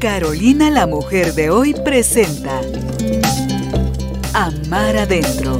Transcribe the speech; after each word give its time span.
Carolina 0.00 0.70
la 0.70 0.86
mujer 0.86 1.34
de 1.34 1.50
hoy 1.50 1.74
presenta 1.74 2.60
Amar 4.32 4.96
adentro. 4.96 5.58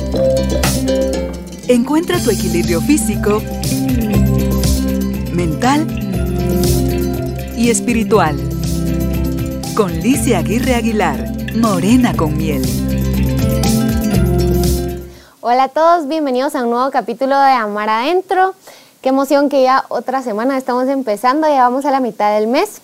Encuentra 1.67 2.23
tu 2.23 2.31
equilibrio 2.31 2.81
físico, 2.81 3.43
mental 5.33 5.89
y 7.57 7.71
espiritual. 7.71 8.37
Con 9.75 9.93
Licia 9.99 10.39
Aguirre 10.39 10.77
Aguilar, 10.77 11.19
Morena 11.57 12.15
con 12.15 12.37
miel. 12.37 12.63
Hola 15.41 15.65
a 15.65 15.69
todos, 15.69 16.07
bienvenidos 16.07 16.55
a 16.55 16.63
un 16.63 16.71
nuevo 16.71 16.93
capítulo 16.93 17.37
de 17.41 17.51
Amar 17.51 17.89
adentro. 17.91 18.55
Qué 19.03 19.09
emoción 19.09 19.49
que 19.49 19.65
ya 19.65 19.85
otra 19.89 20.23
semana 20.23 20.57
estamos 20.57 20.87
empezando, 20.87 21.49
ya 21.49 21.65
vamos 21.65 21.85
a 21.87 21.91
la 21.91 21.99
mitad 21.99 22.39
del 22.39 22.47
mes. 22.47 22.83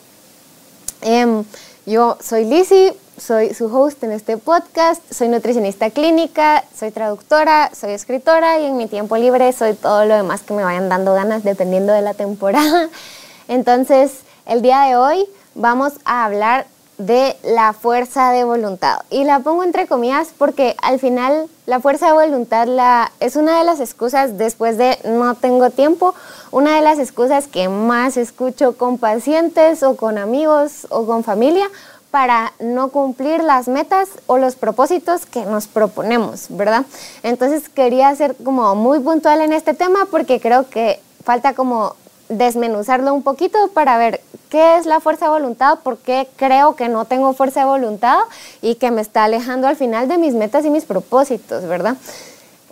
Em, 1.04 1.44
yo 1.84 2.16
soy 2.22 2.46
Lizzy, 2.46 2.90
soy 3.18 3.52
su 3.52 3.66
host 3.66 4.02
en 4.04 4.12
este 4.12 4.38
podcast, 4.38 5.02
soy 5.12 5.28
nutricionista 5.28 5.90
clínica, 5.90 6.64
soy 6.74 6.92
traductora, 6.92 7.70
soy 7.78 7.92
escritora 7.92 8.58
y 8.58 8.64
en 8.64 8.78
mi 8.78 8.86
tiempo 8.86 9.18
libre 9.18 9.52
soy 9.52 9.74
todo 9.74 10.06
lo 10.06 10.14
demás 10.14 10.40
que 10.40 10.54
me 10.54 10.64
vayan 10.64 10.88
dando 10.88 11.12
ganas 11.12 11.44
dependiendo 11.44 11.92
de 11.92 12.00
la 12.00 12.14
temporada. 12.14 12.88
Entonces, 13.48 14.20
el 14.46 14.62
día 14.62 14.80
de 14.84 14.96
hoy 14.96 15.28
vamos 15.54 15.92
a 16.06 16.24
hablar 16.24 16.66
de 16.98 17.36
la 17.42 17.72
fuerza 17.72 18.30
de 18.30 18.44
voluntad. 18.44 19.00
Y 19.10 19.24
la 19.24 19.40
pongo 19.40 19.64
entre 19.64 19.86
comillas 19.86 20.28
porque 20.36 20.76
al 20.82 21.00
final 21.00 21.48
la 21.66 21.80
fuerza 21.80 22.06
de 22.06 22.12
voluntad 22.12 22.66
la, 22.66 23.10
es 23.20 23.36
una 23.36 23.58
de 23.58 23.64
las 23.64 23.80
excusas 23.80 24.38
después 24.38 24.78
de 24.78 24.98
no 25.04 25.34
tengo 25.34 25.70
tiempo, 25.70 26.14
una 26.50 26.76
de 26.76 26.82
las 26.82 26.98
excusas 26.98 27.48
que 27.48 27.68
más 27.68 28.16
escucho 28.16 28.76
con 28.76 28.98
pacientes 28.98 29.82
o 29.82 29.96
con 29.96 30.18
amigos 30.18 30.86
o 30.90 31.06
con 31.06 31.24
familia 31.24 31.68
para 32.10 32.52
no 32.60 32.90
cumplir 32.90 33.42
las 33.42 33.66
metas 33.66 34.08
o 34.26 34.38
los 34.38 34.54
propósitos 34.54 35.26
que 35.26 35.44
nos 35.46 35.66
proponemos, 35.66 36.46
¿verdad? 36.48 36.84
Entonces 37.24 37.68
quería 37.68 38.14
ser 38.14 38.36
como 38.36 38.76
muy 38.76 39.00
puntual 39.00 39.40
en 39.40 39.52
este 39.52 39.74
tema 39.74 40.06
porque 40.08 40.38
creo 40.38 40.68
que 40.68 41.00
falta 41.24 41.54
como 41.54 41.96
desmenuzarlo 42.28 43.12
un 43.12 43.24
poquito 43.24 43.58
para 43.74 43.98
ver 43.98 44.20
qué 44.54 44.78
es 44.78 44.86
la 44.86 45.00
fuerza 45.00 45.24
de 45.24 45.32
voluntad, 45.32 45.80
por 45.82 45.98
qué 45.98 46.28
creo 46.36 46.76
que 46.76 46.88
no 46.88 47.06
tengo 47.06 47.32
fuerza 47.32 47.58
de 47.58 47.66
voluntad 47.66 48.18
y 48.62 48.76
que 48.76 48.92
me 48.92 49.00
está 49.00 49.24
alejando 49.24 49.66
al 49.66 49.74
final 49.74 50.06
de 50.06 50.16
mis 50.16 50.32
metas 50.32 50.64
y 50.64 50.70
mis 50.70 50.84
propósitos, 50.84 51.66
¿verdad? 51.66 51.96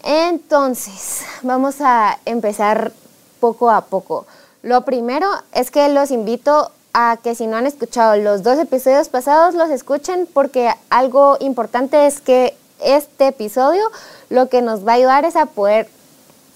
Entonces, 0.05 1.23
vamos 1.43 1.81
a 1.81 2.21
empezar 2.25 2.93
poco 3.41 3.69
a 3.69 3.87
poco. 3.87 4.27
Lo 4.63 4.83
primero 4.83 5.29
es 5.53 5.73
que 5.73 5.89
los 5.89 6.13
invito 6.13 6.71
a 6.93 7.19
que 7.21 7.35
si 7.35 7.49
no 7.49 7.57
han 7.57 7.67
escuchado 7.67 8.15
los 8.15 8.45
dos 8.45 8.61
episodios 8.61 9.09
pasados, 9.09 9.57
los 9.57 9.69
escuchen 9.69 10.29
porque 10.33 10.73
algo 10.89 11.37
importante 11.41 12.07
es 12.07 12.21
que 12.21 12.57
este 12.79 13.27
episodio 13.27 13.83
lo 14.31 14.49
que 14.49 14.63
nos 14.63 14.87
va 14.87 14.93
a 14.93 14.95
ayudar 14.95 15.25
es 15.25 15.35
a 15.35 15.47
poder 15.47 15.89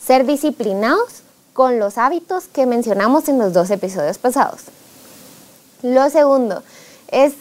ser 0.01 0.25
disciplinados 0.25 1.23
con 1.53 1.81
los 1.81 1.99
hábitos 1.99 2.45
que 2.45 2.65
mencionamos 2.65 3.29
en 3.29 3.41
los 3.41 3.53
dos 3.53 3.73
episodios 3.73 4.19
pasados. 4.19 4.61
Lo 5.83 6.09
segundo 6.11 6.63
es 7.09 7.35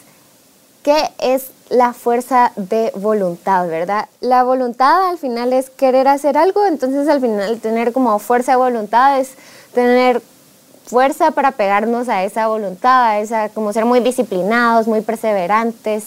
qué 0.83 1.09
es 1.19 1.51
la 1.69 1.93
fuerza 1.93 2.51
de 2.55 2.91
voluntad, 2.95 3.67
¿verdad? 3.67 4.07
La 4.21 4.43
voluntad 4.43 5.09
al 5.09 5.17
final 5.17 5.51
es 5.53 5.69
querer 5.69 6.07
hacer 6.07 6.37
algo, 6.37 6.65
entonces 6.65 7.07
al 7.07 7.21
final 7.21 7.59
tener 7.59 7.91
como 7.91 8.19
fuerza 8.19 8.51
de 8.51 8.57
voluntad 8.57 9.19
es 9.19 9.31
tener 9.73 10.21
fuerza 10.85 11.31
para 11.31 11.51
pegarnos 11.51 12.07
a 12.09 12.23
esa 12.23 12.47
voluntad, 12.47 13.05
a 13.05 13.19
esa 13.19 13.49
como 13.49 13.73
ser 13.73 13.85
muy 13.85 13.99
disciplinados, 13.99 14.87
muy 14.87 15.01
perseverantes. 15.01 16.03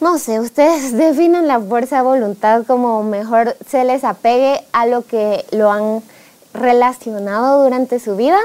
No 0.00 0.18
sé, 0.18 0.40
ustedes 0.40 0.92
definen 0.96 1.48
la 1.48 1.58
fuerza 1.58 1.96
de 1.96 2.02
voluntad 2.02 2.64
como 2.66 3.02
mejor 3.02 3.56
se 3.66 3.84
les 3.84 4.04
apegue 4.04 4.60
a 4.72 4.86
lo 4.86 5.06
que 5.06 5.46
lo 5.52 5.70
han 5.70 6.02
relacionado 6.52 7.64
durante 7.64 7.98
su 8.00 8.16
vida 8.16 8.38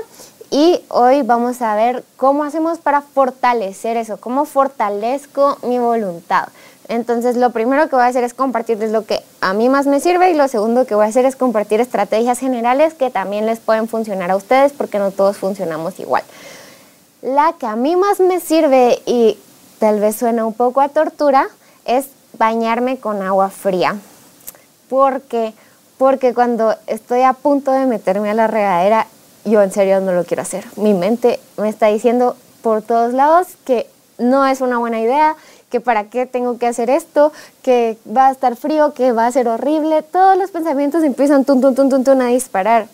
y 0.51 0.83
hoy 0.89 1.21
vamos 1.21 1.61
a 1.61 1.75
ver 1.75 2.03
cómo 2.17 2.43
hacemos 2.43 2.79
para 2.79 3.01
fortalecer 3.01 3.95
eso, 3.95 4.17
cómo 4.17 4.43
fortalezco 4.43 5.57
mi 5.63 5.79
voluntad. 5.79 6.49
Entonces 6.89 7.37
lo 7.37 7.51
primero 7.51 7.87
que 7.87 7.95
voy 7.95 8.03
a 8.03 8.07
hacer 8.07 8.25
es 8.25 8.33
compartirles 8.33 8.91
lo 8.91 9.05
que 9.05 9.23
a 9.39 9.53
mí 9.53 9.69
más 9.69 9.87
me 9.87 10.01
sirve 10.01 10.29
y 10.29 10.33
lo 10.33 10.49
segundo 10.49 10.85
que 10.85 10.93
voy 10.93 11.05
a 11.05 11.07
hacer 11.07 11.23
es 11.23 11.37
compartir 11.37 11.79
estrategias 11.79 12.37
generales 12.37 12.93
que 12.93 13.09
también 13.09 13.45
les 13.45 13.61
pueden 13.61 13.87
funcionar 13.87 14.29
a 14.29 14.35
ustedes 14.35 14.73
porque 14.73 14.99
no 14.99 15.11
todos 15.11 15.37
funcionamos 15.37 16.01
igual. 16.01 16.23
La 17.21 17.53
que 17.57 17.65
a 17.65 17.77
mí 17.77 17.95
más 17.95 18.19
me 18.19 18.41
sirve 18.41 19.01
y 19.05 19.39
tal 19.79 20.01
vez 20.01 20.17
suena 20.17 20.45
un 20.45 20.53
poco 20.53 20.81
a 20.81 20.89
tortura 20.89 21.47
es 21.85 22.07
bañarme 22.37 22.97
con 22.97 23.21
agua 23.21 23.49
fría. 23.49 23.95
Porque 24.89 25.53
porque 25.97 26.33
cuando 26.33 26.75
estoy 26.87 27.21
a 27.21 27.33
punto 27.33 27.71
de 27.71 27.85
meterme 27.85 28.31
a 28.31 28.33
la 28.33 28.47
regadera, 28.47 29.05
yo 29.45 29.61
en 29.61 29.71
serio 29.71 29.99
no 30.01 30.13
lo 30.13 30.23
quiero 30.23 30.43
hacer. 30.43 30.65
Mi 30.75 30.93
mente 30.93 31.39
me 31.57 31.69
está 31.69 31.87
diciendo 31.87 32.35
por 32.61 32.81
todos 32.81 33.13
lados 33.13 33.47
que 33.65 33.87
no 34.17 34.45
es 34.45 34.61
una 34.61 34.77
buena 34.77 34.99
idea, 34.99 35.35
que 35.69 35.81
para 35.81 36.05
qué 36.05 36.25
tengo 36.25 36.57
que 36.57 36.67
hacer 36.67 36.89
esto, 36.89 37.31
que 37.63 37.97
va 38.05 38.27
a 38.27 38.31
estar 38.31 38.55
frío, 38.55 38.93
que 38.93 39.11
va 39.11 39.25
a 39.25 39.31
ser 39.31 39.47
horrible. 39.47 40.03
Todos 40.03 40.37
los 40.37 40.51
pensamientos 40.51 41.03
empiezan 41.03 41.45
tun, 41.45 41.61
tun, 41.61 41.75
tun, 41.75 42.03
tun, 42.03 42.21
a 42.21 42.27
disparar. 42.27 42.87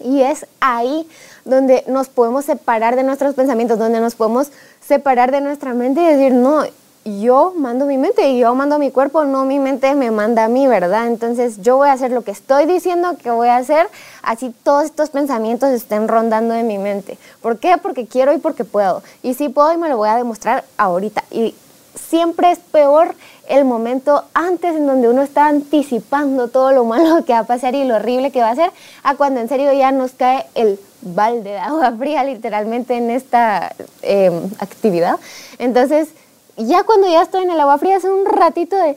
Y 0.00 0.22
es 0.22 0.46
ahí 0.60 1.08
donde 1.44 1.84
nos 1.86 2.08
podemos 2.08 2.44
separar 2.44 2.96
de 2.96 3.02
nuestros 3.02 3.34
pensamientos, 3.34 3.78
donde 3.78 4.00
nos 4.00 4.14
podemos 4.14 4.50
separar 4.80 5.30
de 5.30 5.40
nuestra 5.40 5.74
mente 5.74 6.00
y 6.00 6.06
decir, 6.06 6.32
no, 6.32 6.64
yo 7.06 7.52
mando 7.56 7.86
mi 7.86 7.98
mente 7.98 8.28
y 8.28 8.40
yo 8.40 8.54
mando 8.54 8.78
mi 8.78 8.90
cuerpo, 8.90 9.24
no 9.24 9.44
mi 9.44 9.58
mente 9.58 9.94
me 9.94 10.10
manda 10.10 10.44
a 10.44 10.48
mí, 10.48 10.66
¿verdad? 10.66 11.06
Entonces 11.06 11.62
yo 11.62 11.76
voy 11.76 11.88
a 11.88 11.92
hacer 11.92 12.10
lo 12.10 12.22
que 12.22 12.32
estoy 12.32 12.66
diciendo 12.66 13.16
que 13.16 13.30
voy 13.30 13.48
a 13.48 13.56
hacer, 13.56 13.88
así 14.22 14.52
todos 14.62 14.84
estos 14.84 15.10
pensamientos 15.10 15.70
estén 15.70 16.08
rondando 16.08 16.54
en 16.54 16.66
mi 16.66 16.78
mente. 16.78 17.18
¿Por 17.40 17.58
qué? 17.58 17.76
Porque 17.80 18.06
quiero 18.06 18.32
y 18.32 18.38
porque 18.38 18.64
puedo. 18.64 19.02
Y 19.22 19.34
si 19.34 19.48
puedo 19.48 19.72
y 19.72 19.76
me 19.76 19.88
lo 19.88 19.96
voy 19.96 20.08
a 20.08 20.16
demostrar 20.16 20.64
ahorita. 20.76 21.22
Y 21.30 21.54
siempre 21.94 22.50
es 22.50 22.58
peor 22.58 23.14
el 23.48 23.64
momento 23.64 24.24
antes 24.34 24.74
en 24.74 24.86
donde 24.86 25.08
uno 25.08 25.22
está 25.22 25.46
anticipando 25.46 26.48
todo 26.48 26.72
lo 26.72 26.84
malo 26.84 27.24
que 27.24 27.32
va 27.32 27.40
a 27.40 27.44
pasar 27.44 27.74
y 27.74 27.84
lo 27.84 27.96
horrible 27.96 28.30
que 28.32 28.40
va 28.40 28.50
a 28.50 28.56
ser, 28.56 28.70
a 29.02 29.14
cuando 29.14 29.40
en 29.40 29.48
serio 29.48 29.72
ya 29.72 29.92
nos 29.92 30.12
cae 30.12 30.46
el 30.54 30.80
balde 31.02 31.50
de 31.50 31.58
agua 31.58 31.92
fría 31.98 32.24
literalmente 32.24 32.96
en 32.96 33.10
esta 33.10 33.72
em, 34.02 34.50
actividad. 34.58 35.18
Entonces, 35.58 36.08
ya 36.56 36.84
cuando 36.84 37.08
ya 37.08 37.22
estoy 37.22 37.42
en 37.42 37.50
el 37.50 37.60
agua 37.60 37.78
fría 37.78 37.96
hace 37.96 38.10
un 38.10 38.26
ratito 38.26 38.76
de, 38.76 38.96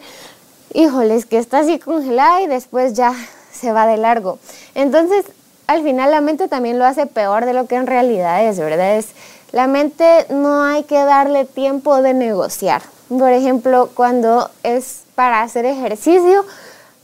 híjoles, 0.74 1.26
que 1.26 1.38
está 1.38 1.60
así 1.60 1.80
congelada 1.80 2.42
y 2.42 2.48
después 2.48 2.94
ya 2.94 3.14
se 3.52 3.72
va 3.72 3.88
de 3.88 3.98
largo. 3.98 4.40
Entonces, 4.76 5.26
al 5.68 5.84
final 5.84 6.12
la 6.12 6.22
mente 6.22 6.48
también 6.48 6.80
lo 6.80 6.86
hace 6.86 7.06
peor 7.06 7.46
de 7.46 7.54
lo 7.54 7.68
que 7.68 7.76
en 7.76 7.88
realidad 7.88 8.46
es, 8.46 8.60
¿verdad? 8.60 8.98
Es, 8.98 9.10
la 9.52 9.68
mente 9.68 10.26
no 10.30 10.64
hay 10.64 10.84
que 10.84 11.04
darle 11.04 11.46
tiempo 11.46 12.02
de 12.02 12.14
negociar. 12.14 12.82
Por 13.10 13.32
ejemplo, 13.32 13.90
cuando 13.96 14.50
es 14.64 15.02
para 15.16 15.42
hacer 15.42 15.66
ejercicio, 15.66 16.46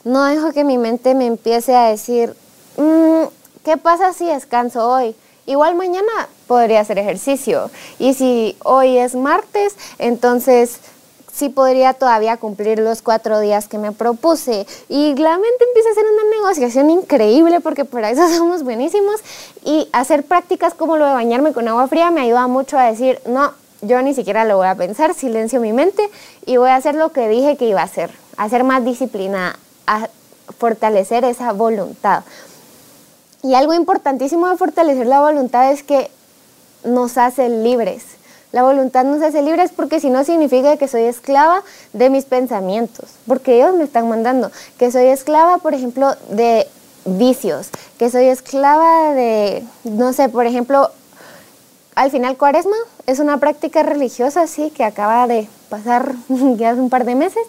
no 0.03 0.23
dejo 0.25 0.51
que 0.51 0.63
mi 0.63 0.77
mente 0.77 1.15
me 1.15 1.25
empiece 1.25 1.75
a 1.75 1.89
decir, 1.89 2.35
mm, 2.77 3.23
¿qué 3.63 3.77
pasa 3.77 4.13
si 4.13 4.25
descanso 4.27 4.87
hoy? 4.87 5.15
Igual 5.47 5.75
mañana 5.75 6.29
podría 6.47 6.81
hacer 6.81 6.97
ejercicio. 6.97 7.69
Y 7.99 8.13
si 8.13 8.57
hoy 8.63 8.97
es 8.97 9.15
martes, 9.15 9.75
entonces 9.99 10.79
sí 11.35 11.49
podría 11.49 11.93
todavía 11.93 12.37
cumplir 12.37 12.79
los 12.79 13.01
cuatro 13.01 13.39
días 13.39 13.67
que 13.67 13.77
me 13.77 13.91
propuse. 13.91 14.65
Y 14.87 15.15
la 15.15 15.37
mente 15.37 15.65
empieza 15.67 15.89
a 15.89 15.91
hacer 15.91 16.05
una 16.05 16.37
negociación 16.37 16.89
increíble 16.89 17.59
porque 17.59 17.85
para 17.85 18.09
eso 18.09 18.27
somos 18.37 18.63
buenísimos. 18.63 19.21
Y 19.63 19.89
hacer 19.91 20.23
prácticas 20.23 20.73
como 20.73 20.97
lo 20.97 21.05
de 21.05 21.13
bañarme 21.13 21.53
con 21.53 21.67
agua 21.67 21.87
fría 21.87 22.11
me 22.11 22.21
ayuda 22.21 22.47
mucho 22.47 22.77
a 22.77 22.83
decir, 22.83 23.19
no, 23.25 23.51
yo 23.81 24.01
ni 24.01 24.13
siquiera 24.13 24.45
lo 24.45 24.57
voy 24.57 24.67
a 24.67 24.75
pensar, 24.75 25.13
silencio 25.13 25.59
mi 25.59 25.73
mente 25.73 26.09
y 26.45 26.57
voy 26.57 26.69
a 26.69 26.75
hacer 26.75 26.95
lo 26.95 27.09
que 27.09 27.27
dije 27.27 27.57
que 27.57 27.67
iba 27.67 27.81
a 27.81 27.85
hacer, 27.85 28.11
a 28.37 28.49
ser 28.49 28.63
más 28.63 28.83
disciplinada, 28.83 29.59
a 29.85 30.07
fortalecer 30.57 31.25
esa 31.25 31.51
voluntad. 31.51 32.23
Y 33.43 33.53
algo 33.53 33.73
importantísimo 33.73 34.49
de 34.49 34.57
fortalecer 34.57 35.05
la 35.05 35.21
voluntad 35.21 35.71
es 35.71 35.83
que 35.83 36.09
nos 36.85 37.17
hace 37.17 37.49
libres. 37.49 38.03
La 38.51 38.63
voluntad 38.63 39.03
nos 39.03 39.21
hace 39.21 39.41
libres 39.41 39.71
porque 39.75 39.99
si 39.99 40.09
no 40.09 40.23
significa 40.23 40.77
que 40.77 40.87
soy 40.87 41.03
esclava 41.03 41.61
de 41.93 42.09
mis 42.09 42.25
pensamientos, 42.25 43.09
porque 43.27 43.57
ellos 43.57 43.75
me 43.75 43.83
están 43.83 44.07
mandando, 44.07 44.51
que 44.77 44.91
soy 44.91 45.07
esclava, 45.07 45.57
por 45.57 45.73
ejemplo, 45.73 46.15
de 46.29 46.67
vicios, 47.05 47.69
que 47.99 48.09
soy 48.09 48.25
esclava 48.25 49.13
de, 49.13 49.63
no 49.83 50.13
sé, 50.13 50.29
por 50.29 50.45
ejemplo, 50.45 50.89
al 51.95 52.11
final 52.11 52.37
cuaresma 52.37 52.77
es 53.07 53.19
una 53.19 53.39
práctica 53.39 53.83
religiosa, 53.83 54.47
sí, 54.47 54.71
que 54.71 54.83
acaba 54.83 55.27
de 55.27 55.49
pasar 55.69 56.13
ya 56.29 56.71
hace 56.71 56.79
un 56.79 56.89
par 56.89 57.03
de 57.03 57.15
meses, 57.15 57.43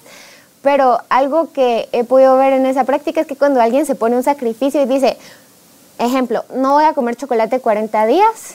pero 0.62 0.98
algo 1.08 1.52
que 1.52 1.88
he 1.92 2.02
podido 2.02 2.36
ver 2.36 2.52
en 2.52 2.66
esa 2.66 2.82
práctica 2.82 3.20
es 3.20 3.28
que 3.28 3.36
cuando 3.36 3.60
alguien 3.60 3.86
se 3.86 3.94
pone 3.94 4.16
un 4.16 4.24
sacrificio 4.24 4.82
y 4.82 4.86
dice, 4.86 5.16
Ejemplo, 5.98 6.44
no 6.54 6.74
voy 6.74 6.84
a 6.84 6.92
comer 6.92 7.16
chocolate 7.16 7.60
40 7.60 8.06
días. 8.06 8.54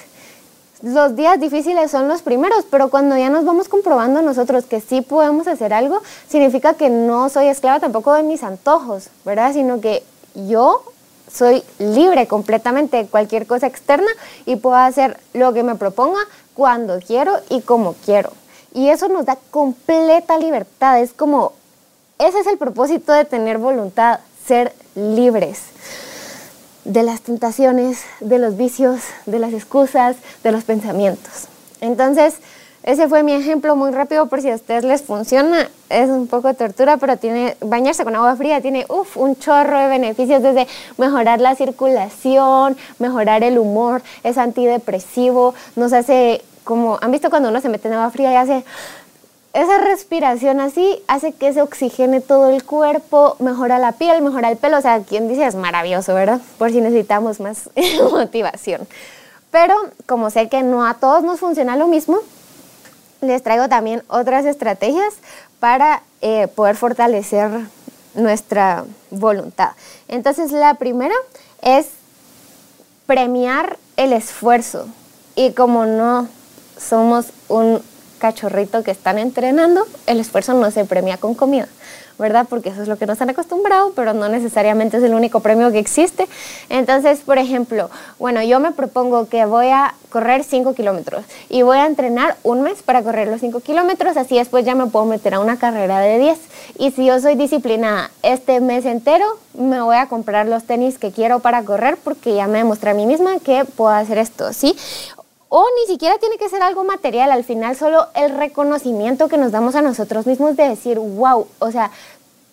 Los 0.81 1.16
días 1.16 1.39
difíciles 1.39 1.92
son 1.92 2.07
los 2.07 2.22
primeros, 2.22 2.66
pero 2.69 2.89
cuando 2.89 3.16
ya 3.18 3.30
nos 3.30 3.45
vamos 3.45 3.68
comprobando 3.68 4.22
nosotros 4.22 4.66
que 4.66 4.81
sí 4.81 5.01
podemos 5.01 5.48
hacer 5.48 5.74
algo, 5.74 6.01
significa 6.28 6.74
que 6.74 6.89
no 6.89 7.30
soy 7.30 7.48
esclava 7.48 7.80
tampoco 7.80 8.13
de 8.13 8.24
mis 8.24 8.44
antojos, 8.44 9.10
¿verdad? 9.24 9.54
Sino 9.54 9.80
que 9.80 10.04
yo 10.33 10.83
soy 11.31 11.63
libre 11.78 12.28
completamente 12.28 12.98
de 12.98 13.07
cualquier 13.07 13.45
cosa 13.45 13.68
externa 13.68 14.10
y 14.45 14.56
puedo 14.56 14.75
hacer 14.75 15.19
lo 15.33 15.54
que 15.54 15.63
me 15.63 15.75
proponga 15.75 16.19
cuando 16.56 17.00
quiero 17.00 17.33
y 17.50 17.62
como 17.62 17.94
quiero. 18.06 18.31
Y 18.74 18.89
eso 18.89 19.07
nos 19.07 19.25
da 19.25 19.38
completa 19.51 20.38
libertad. 20.38 21.00
Es 21.00 21.13
como, 21.13 21.54
ese 22.18 22.39
es 22.39 22.48
el 22.48 22.57
propósito 22.57 23.13
de 23.13 23.25
tener 23.25 23.57
voluntad, 23.60 24.19
ser 24.45 24.74
libres 24.95 25.60
de 26.86 27.04
las 27.04 27.22
tentaciones, 27.22 28.04
de 28.19 28.39
los 28.39 28.57
vicios, 28.57 29.01
de 29.25 29.39
las 29.39 29.54
excusas, 29.54 30.16
de 30.44 30.51
los 30.51 30.63
pensamientos. 30.63 31.48
Entonces, 31.80 32.36
ese 32.83 33.07
fue 33.07 33.22
mi 33.22 33.33
ejemplo 33.33 33.75
muy 33.75 33.92
rápido 33.92 34.25
por 34.25 34.42
si 34.42 34.50
a 34.50 34.56
ustedes 34.56 34.83
les 34.83 35.04
funciona. 35.04 35.69
Es 35.89 36.10
un 36.10 36.25
poco 36.25 36.51
tortura, 36.56 36.98
pero 36.98 37.16
tiene 37.18 37.56
bañarse 37.62 38.04
con 38.04 38.16
agua 38.16 38.36
fría 38.36 38.62
tiene 38.62 38.88
uf, 38.89 39.18
un 39.18 39.36
chorro 39.36 39.78
de 39.78 39.88
beneficios 39.88 40.42
desde 40.42 40.68
mejorar 40.98 41.39
la 41.42 41.54
circulación, 41.56 42.75
mejorar 42.98 43.44
el 43.44 43.60
humor, 43.60 44.01
es 44.24 44.39
antidepresivo, 44.39 45.54
nos 45.75 45.94
hace 45.94 46.42
como 46.63 46.98
han 47.01 47.12
visto 47.12 47.30
cuando 47.30 47.50
uno 47.50 47.60
se 47.62 47.69
mete 47.69 47.88
en 47.88 47.95
agua 47.95 48.12
fría 48.12 48.31
y 48.31 48.36
hace 48.36 48.63
esa 49.53 49.77
respiración 49.80 50.62
así 50.62 51.01
hace 51.07 51.33
que 51.33 51.51
se 51.53 51.62
oxigene 51.62 52.21
todo 52.21 52.50
el 52.50 52.63
cuerpo, 52.63 53.36
mejora 53.39 53.80
la 53.80 53.92
piel, 53.92 54.21
mejora 54.21 54.50
el 54.50 54.57
pelo. 54.57 54.77
O 54.77 54.81
sea, 54.81 55.01
quien 55.01 55.27
dice 55.27 55.45
es 55.45 55.56
maravilloso, 55.56 56.13
¿verdad? 56.13 56.39
Por 56.57 56.71
si 56.71 56.80
necesitamos 56.80 57.39
más 57.39 57.69
motivación. 58.12 58.88
Pero 59.51 59.75
como 60.06 60.30
sé 60.30 60.48
que 60.48 60.63
no 60.63 60.86
a 60.86 60.94
todos 60.94 61.24
nos 61.24 61.39
funciona 61.39 61.75
lo 61.75 61.88
mismo, 61.88 62.18
les 63.19 63.44
traigo 63.44 63.68
también 63.68 64.03
otras 64.07 64.45
estrategias 64.45 65.15
para 65.59 66.01
eh, 66.21 66.47
poder 66.47 66.77
fortalecer 66.77 67.51
nuestra 68.15 68.86
voluntad. 69.09 69.71
Entonces, 70.07 70.51
la 70.51 70.75
primera 70.75 71.15
es 71.62 71.88
premiar 73.06 73.77
el 73.97 74.13
esfuerzo. 74.13 74.88
Y 75.36 75.51
como 75.51 75.86
no 75.86 76.30
somos 76.77 77.27
un 77.50 77.81
cachorrito 78.21 78.83
que 78.83 78.91
están 78.91 79.18
entrenando, 79.18 79.85
el 80.06 80.19
esfuerzo 80.19 80.53
no 80.53 80.69
se 80.69 80.85
premia 80.85 81.18
con 81.18 81.33
comida, 81.33 81.68
¿verdad? 82.19 82.45
Porque 82.47 82.69
eso 82.69 82.83
es 82.83 82.88
lo 82.88 82.95
que 82.95 83.07
nos 83.07 83.19
han 83.19 83.31
acostumbrado, 83.31 83.94
pero 83.95 84.13
no 84.13 84.29
necesariamente 84.29 84.97
es 84.97 85.03
el 85.03 85.15
único 85.15 85.39
premio 85.39 85.71
que 85.71 85.79
existe. 85.79 86.27
Entonces, 86.69 87.21
por 87.21 87.39
ejemplo, 87.39 87.89
bueno, 88.19 88.44
yo 88.44 88.59
me 88.59 88.71
propongo 88.73 89.27
que 89.27 89.44
voy 89.45 89.69
a 89.69 89.95
correr 90.12 90.44
5 90.44 90.75
kilómetros 90.75 91.25
y 91.50 91.63
voy 91.63 91.77
a 91.77 91.88
entrenar 91.88 92.38
un 92.44 92.62
mes 92.62 92.83
para 92.83 93.01
correr 93.01 93.27
los 93.27 93.41
5 93.41 93.59
kilómetros, 93.62 94.15
así 94.18 94.38
después 94.38 94.63
ya 94.65 94.75
me 94.75 94.85
puedo 94.85 95.06
meter 95.06 95.33
a 95.33 95.39
una 95.39 95.57
carrera 95.57 96.00
de 96.00 96.19
10. 96.19 96.39
Y 96.77 96.91
si 96.91 97.06
yo 97.06 97.19
soy 97.19 97.35
disciplinada 97.35 98.12
este 98.21 98.62
mes 98.62 98.85
entero, 98.85 99.25
me 99.56 99.81
voy 99.81 99.95
a 99.95 100.07
comprar 100.07 100.47
los 100.47 100.63
tenis 100.65 101.00
que 101.00 101.12
quiero 101.12 101.39
para 101.39 101.63
correr 101.63 101.97
porque 101.97 102.35
ya 102.35 102.45
me 102.45 102.59
demostré 102.59 102.91
a 102.91 102.94
mí 102.94 103.07
misma 103.07 103.39
que 103.39 103.65
puedo 103.65 103.89
hacer 103.89 104.19
esto, 104.19 104.53
¿sí? 104.53 104.75
O 105.53 105.65
ni 105.81 105.86
siquiera 105.86 106.18
tiene 106.18 106.38
que 106.38 106.48
ser 106.48 106.63
algo 106.63 106.86
material, 106.86 107.30
al 107.30 107.44
final 107.44 107.75
solo 107.75 108.07
el 108.15 108.33
reconocimiento 108.38 109.27
que 109.27 109.38
nos 109.38 109.51
damos 109.51 109.75
a 109.75 109.81
nosotros 109.81 110.25
mismos 110.25 110.56
de 110.56 110.69
decir, 110.69 110.98
wow, 110.98 111.45
o 111.59 111.71
sea, 111.71 111.92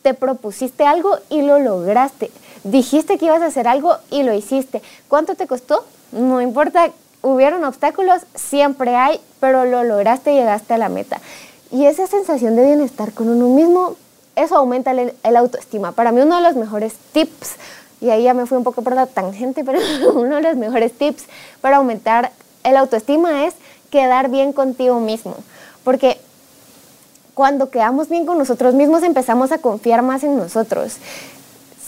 te 0.03 0.15
propusiste 0.15 0.85
algo 0.85 1.17
y 1.31 1.43
lo 1.43 1.61
lograste. 1.61 2.33
Dijiste 2.65 3.17
que 3.17 3.27
ibas 3.27 3.41
a 3.41 3.47
hacer 3.47 3.69
algo 3.69 3.95
y 4.11 4.25
lo 4.25 4.35
hiciste. 4.35 4.83
¿Cuánto 5.07 5.37
te 5.37 5.47
costó? 5.47 5.85
No 6.11 6.41
importa, 6.43 6.91
hubieron 7.23 7.63
obstáculos, 7.63 8.23
siempre 8.35 8.97
hay, 8.97 9.21
pero 9.39 9.65
lo 9.65 9.85
lograste 9.85 10.33
y 10.33 10.35
llegaste 10.35 10.75
a 10.75 10.79
la 10.79 10.89
meta. 10.89 11.21
Y 11.71 11.85
esa 11.85 12.09
sensación 12.09 12.57
de 12.57 12.65
bienestar 12.65 13.13
con 13.13 13.29
uno 13.29 13.47
mismo, 13.47 13.95
eso 14.35 14.57
aumenta 14.57 14.91
el, 14.91 15.15
el 15.23 15.37
autoestima. 15.37 15.93
Para 15.93 16.11
mí 16.11 16.21
uno 16.21 16.35
de 16.35 16.43
los 16.43 16.57
mejores 16.57 16.95
tips, 17.13 17.59
y 18.01 18.11
ahí 18.11 18.25
ya 18.25 18.35
me 18.35 18.47
fui 18.47 18.59
un 18.59 18.65
poco 18.65 18.83
por 18.83 18.97
la 18.97 19.07
tangente, 19.07 19.63
pero 19.65 19.79
uno 20.15 20.35
de 20.35 20.43
los 20.43 20.57
mejores 20.57 20.91
tips 20.99 21.27
para 21.61 21.77
aumentar 21.77 22.33
el 22.65 22.77
autoestima 22.77 23.47
es 23.47 23.55
quedar 23.91 24.29
bien 24.31 24.53
contigo 24.53 25.01
mismo, 25.01 25.37
porque 25.85 26.19
cuando 27.35 27.71
quedamos 27.71 28.09
bien 28.09 28.27
con 28.27 28.37
nosotros 28.37 28.75
mismos 28.75 29.03
empezamos 29.03 29.53
a 29.53 29.59
confiar 29.59 30.03
más 30.03 30.25
en 30.25 30.37
nosotros. 30.37 30.97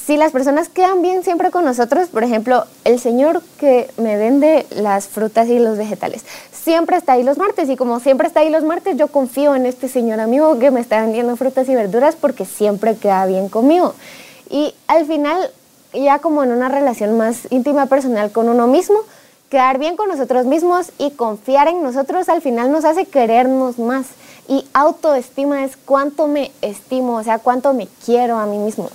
Si 0.06 0.17
las 0.17 0.32
personas 0.32 0.69
quedan 0.69 1.02
bien 1.02 1.22
siempre 1.22 1.50
con 1.50 1.64
nosotros, 1.64 2.08
por 2.08 2.25
ejemplo, 2.25 2.64
el 2.84 2.99
señor 2.99 3.43
que 3.58 3.90
me 3.96 4.17
vende 4.17 4.67
las 4.70 5.08
frutas 5.08 5.49
y 5.49 5.58
los 5.58 5.76
vegetales, 5.76 6.25
siempre 6.52 6.96
está 6.96 7.12
ahí 7.12 7.22
los 7.22 7.37
martes 7.37 7.69
y 7.69 7.76
como 7.76 8.00
siempre 8.00 8.26
está 8.26 8.40
ahí 8.40 8.50
los 8.50 8.64
martes, 8.64 8.96
yo 8.96 9.08
confío 9.08 9.55
en 9.55 9.67
este 9.67 9.88
señor 9.88 10.20
amigo 10.20 10.58
que 10.58 10.70
me 10.70 10.81
está 10.81 11.00
vendiendo 11.00 11.37
frutas 11.37 11.69
y 11.69 11.75
verduras 11.75 12.17
porque 12.17 12.44
siempre 12.44 12.96
queda 12.96 13.26
bien 13.26 13.49
conmigo. 13.49 13.94
Y 14.49 14.75
al 14.87 15.06
final, 15.06 15.50
ya 15.93 16.19
como 16.19 16.43
en 16.43 16.52
una 16.52 16.69
relación 16.69 17.17
más 17.17 17.46
íntima 17.50 17.87
personal 17.87 18.32
con 18.32 18.49
uno 18.49 18.67
mismo, 18.67 19.00
quedar 19.50 19.79
bien 19.79 19.97
con 19.97 20.08
nosotros 20.08 20.47
mismos 20.47 20.93
y 20.97 21.11
confiar 21.11 21.69
en 21.69 21.82
nosotros 21.82 22.29
al 22.29 22.41
final 22.41 22.70
nos 22.70 22.85
hace 22.85 23.05
querernos 23.05 23.79
más. 23.79 24.06
Y 24.49 24.64
autoestima 24.73 25.64
es 25.64 25.76
cuánto 25.76 26.26
me 26.26 26.50
estimo, 26.62 27.17
o 27.17 27.23
sea, 27.23 27.38
cuánto 27.38 27.75
me 27.75 27.88
quiero 28.05 28.38
a 28.38 28.47
mí 28.47 28.58
mismo. 28.58 28.88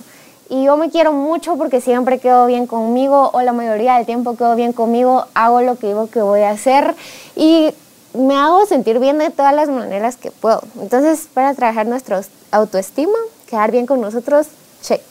Y 0.48 0.64
yo 0.64 0.76
me 0.76 0.90
quiero 0.90 1.12
mucho 1.12 1.56
porque 1.56 1.80
siempre 1.80 2.18
quedo 2.18 2.46
bien 2.46 2.66
conmigo 2.66 3.30
o 3.32 3.42
la 3.42 3.52
mayoría 3.52 3.96
del 3.96 4.06
tiempo 4.06 4.36
quedo 4.36 4.54
bien 4.54 4.72
conmigo, 4.72 5.26
hago 5.34 5.60
lo 5.60 5.76
que 5.76 5.88
digo 5.88 6.08
que 6.08 6.22
voy 6.22 6.40
a 6.40 6.50
hacer 6.50 6.94
y 7.34 7.74
me 8.14 8.36
hago 8.36 8.64
sentir 8.66 8.98
bien 8.98 9.18
de 9.18 9.30
todas 9.30 9.54
las 9.54 9.68
maneras 9.68 10.16
que 10.16 10.30
puedo. 10.30 10.62
Entonces, 10.80 11.28
para 11.32 11.54
trabajar 11.54 11.86
nuestra 11.86 12.22
autoestima, 12.50 13.18
quedar 13.46 13.72
bien 13.72 13.86
con 13.86 14.00
nosotros, 14.00 14.46
check. 14.82 15.02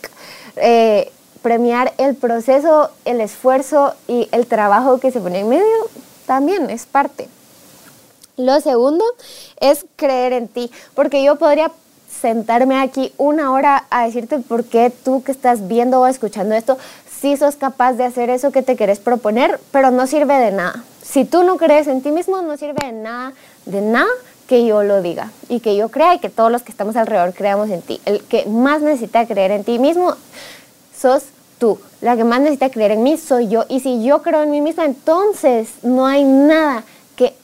Eh, 0.55 1.11
premiar 1.45 1.93
el 1.99 2.15
proceso, 2.15 2.89
el 3.05 3.21
esfuerzo 3.21 3.93
y 4.07 4.27
el 4.31 4.47
trabajo 4.47 4.99
que 4.99 5.11
se 5.11 5.19
pone 5.19 5.41
en 5.41 5.49
medio 5.49 5.63
también 6.25 6.71
es 6.71 6.87
parte. 6.87 7.29
Lo 8.35 8.59
segundo 8.61 9.05
es 9.59 9.85
creer 9.95 10.33
en 10.33 10.47
ti, 10.47 10.71
porque 10.95 11.23
yo 11.23 11.35
podría 11.35 11.71
sentarme 12.19 12.81
aquí 12.81 13.13
una 13.19 13.51
hora 13.51 13.85
a 13.91 14.07
decirte 14.07 14.39
por 14.39 14.63
qué 14.63 14.89
tú 14.89 15.21
que 15.21 15.31
estás 15.31 15.67
viendo 15.67 16.01
o 16.01 16.07
escuchando 16.07 16.55
esto, 16.55 16.79
sí 17.21 17.37
sos 17.37 17.57
capaz 17.57 17.93
de 17.93 18.05
hacer 18.05 18.31
eso 18.31 18.51
que 18.51 18.63
te 18.63 18.75
querés 18.75 18.97
proponer, 18.97 19.59
pero 19.69 19.91
no 19.91 20.07
sirve 20.07 20.39
de 20.39 20.51
nada. 20.51 20.83
Si 21.03 21.25
tú 21.25 21.43
no 21.43 21.57
crees 21.57 21.85
en 21.85 22.01
ti 22.01 22.09
mismo, 22.09 22.41
no 22.41 22.57
sirve 22.57 22.83
de 22.87 22.91
nada, 22.91 23.33
de 23.67 23.81
nada 23.81 24.09
que 24.47 24.65
yo 24.65 24.81
lo 24.81 25.03
diga 25.03 25.29
y 25.47 25.59
que 25.59 25.75
yo 25.75 25.89
crea 25.89 26.15
y 26.15 26.19
que 26.19 26.31
todos 26.31 26.51
los 26.51 26.63
que 26.63 26.71
estamos 26.71 26.95
alrededor 26.95 27.35
creamos 27.35 27.69
en 27.69 27.83
ti. 27.83 28.01
El 28.05 28.23
que 28.23 28.47
más 28.47 28.81
necesita 28.81 29.27
creer 29.27 29.51
en 29.51 29.63
ti 29.63 29.77
mismo 29.77 30.15
sos 30.99 31.25
tú. 31.57 31.79
La 32.01 32.15
que 32.15 32.23
más 32.23 32.39
necesita 32.39 32.69
creer 32.69 32.91
en 32.91 33.03
mí 33.03 33.17
soy 33.17 33.47
yo. 33.47 33.65
Y 33.69 33.79
si 33.79 34.03
yo 34.03 34.21
creo 34.21 34.43
en 34.43 34.51
mí 34.51 34.61
misma, 34.61 34.85
entonces 34.85 35.69
no 35.83 36.05
hay 36.05 36.23
nada 36.23 36.83
que 37.15 37.35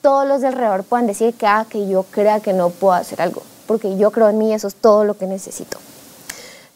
todos 0.00 0.26
los 0.26 0.40
de 0.40 0.48
alrededor 0.48 0.84
puedan 0.84 1.06
decir 1.06 1.34
que, 1.34 1.46
ah, 1.46 1.66
que 1.68 1.88
yo 1.88 2.04
crea 2.04 2.40
que 2.40 2.52
no 2.52 2.70
puedo 2.70 2.94
hacer 2.94 3.20
algo. 3.20 3.42
Porque 3.66 3.96
yo 3.96 4.10
creo 4.10 4.28
en 4.28 4.38
mí, 4.38 4.52
eso 4.54 4.68
es 4.68 4.74
todo 4.74 5.04
lo 5.04 5.16
que 5.16 5.26
necesito. 5.26 5.78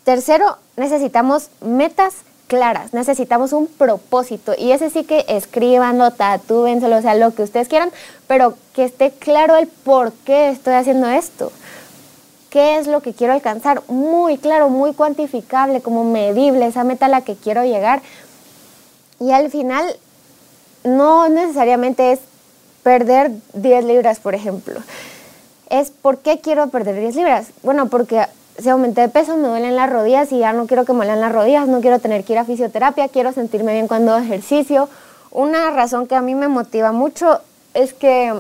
Tercero, 0.05 0.57
necesitamos 0.77 1.51
metas 1.61 2.15
claras, 2.51 2.93
necesitamos 2.93 3.53
un 3.53 3.69
propósito 3.69 4.55
y 4.59 4.73
ese 4.73 4.91
sí 4.91 5.05
que 5.05 5.25
escríbanlo, 5.29 6.11
tatúbenselo, 6.11 6.97
o 6.97 7.01
sea, 7.01 7.15
lo 7.15 7.33
que 7.33 7.45
ustedes 7.45 7.69
quieran, 7.69 7.93
pero 8.27 8.55
que 8.75 8.85
esté 8.85 9.13
claro 9.13 9.55
el 9.55 9.69
por 9.69 10.11
qué 10.13 10.51
estoy 10.51 10.75
haciendo 10.75 11.09
esto 11.09 11.53
qué 12.51 12.79
es 12.79 12.87
lo 12.87 13.01
que 13.01 13.15
quiero 13.15 13.33
alcanzar, 13.33 13.83
muy 13.89 14.37
claro, 14.37 14.69
muy 14.69 14.93
cuantificable, 14.93 15.81
como 15.81 16.05
medible, 16.05 16.67
esa 16.67 16.85
meta 16.85 17.07
a 17.07 17.09
la 17.09 17.23
que 17.23 17.37
quiero 17.37 17.65
llegar. 17.65 18.03
Y 19.19 19.33
al 19.33 19.51
final, 19.51 19.97
no 20.85 21.29
necesariamente 21.29 22.13
es 22.13 22.21
perder 22.83 23.31
10 23.55 23.85
libras, 23.85 24.19
por 24.21 24.35
ejemplo. 24.35 24.81
Es 25.69 25.91
por 25.91 26.19
qué 26.19 26.41
quiero 26.41 26.69
perder 26.69 26.99
10 27.01 27.17
libras. 27.17 27.49
Bueno, 27.63 27.89
porque 27.89 28.27
si 28.59 28.69
aumenté 28.69 29.03
de 29.03 29.09
peso, 29.09 29.37
me 29.37 29.49
duelen 29.49 29.77
las 29.77 29.91
rodillas 29.91 30.33
y 30.33 30.39
ya 30.39 30.53
no 30.53 30.67
quiero 30.67 30.85
que 30.85 30.93
me 30.93 31.05
duelen 31.05 31.21
las 31.21 31.33
rodillas, 31.33 31.69
no 31.69 31.81
quiero 31.81 31.99
tener 31.99 32.25
que 32.25 32.33
ir 32.33 32.39
a 32.39 32.45
fisioterapia, 32.45 33.09
quiero 33.09 33.33
sentirme 33.33 33.73
bien 33.73 33.89
cuando 33.89 34.17
ejercicio. 34.19 34.89
Una 35.31 35.71
razón 35.71 36.07
que 36.07 36.17
a 36.17 36.21
mí 36.21 36.35
me 36.35 36.49
motiva 36.49 36.93
mucho 36.93 37.41
es 37.75 37.95
que 37.95 38.35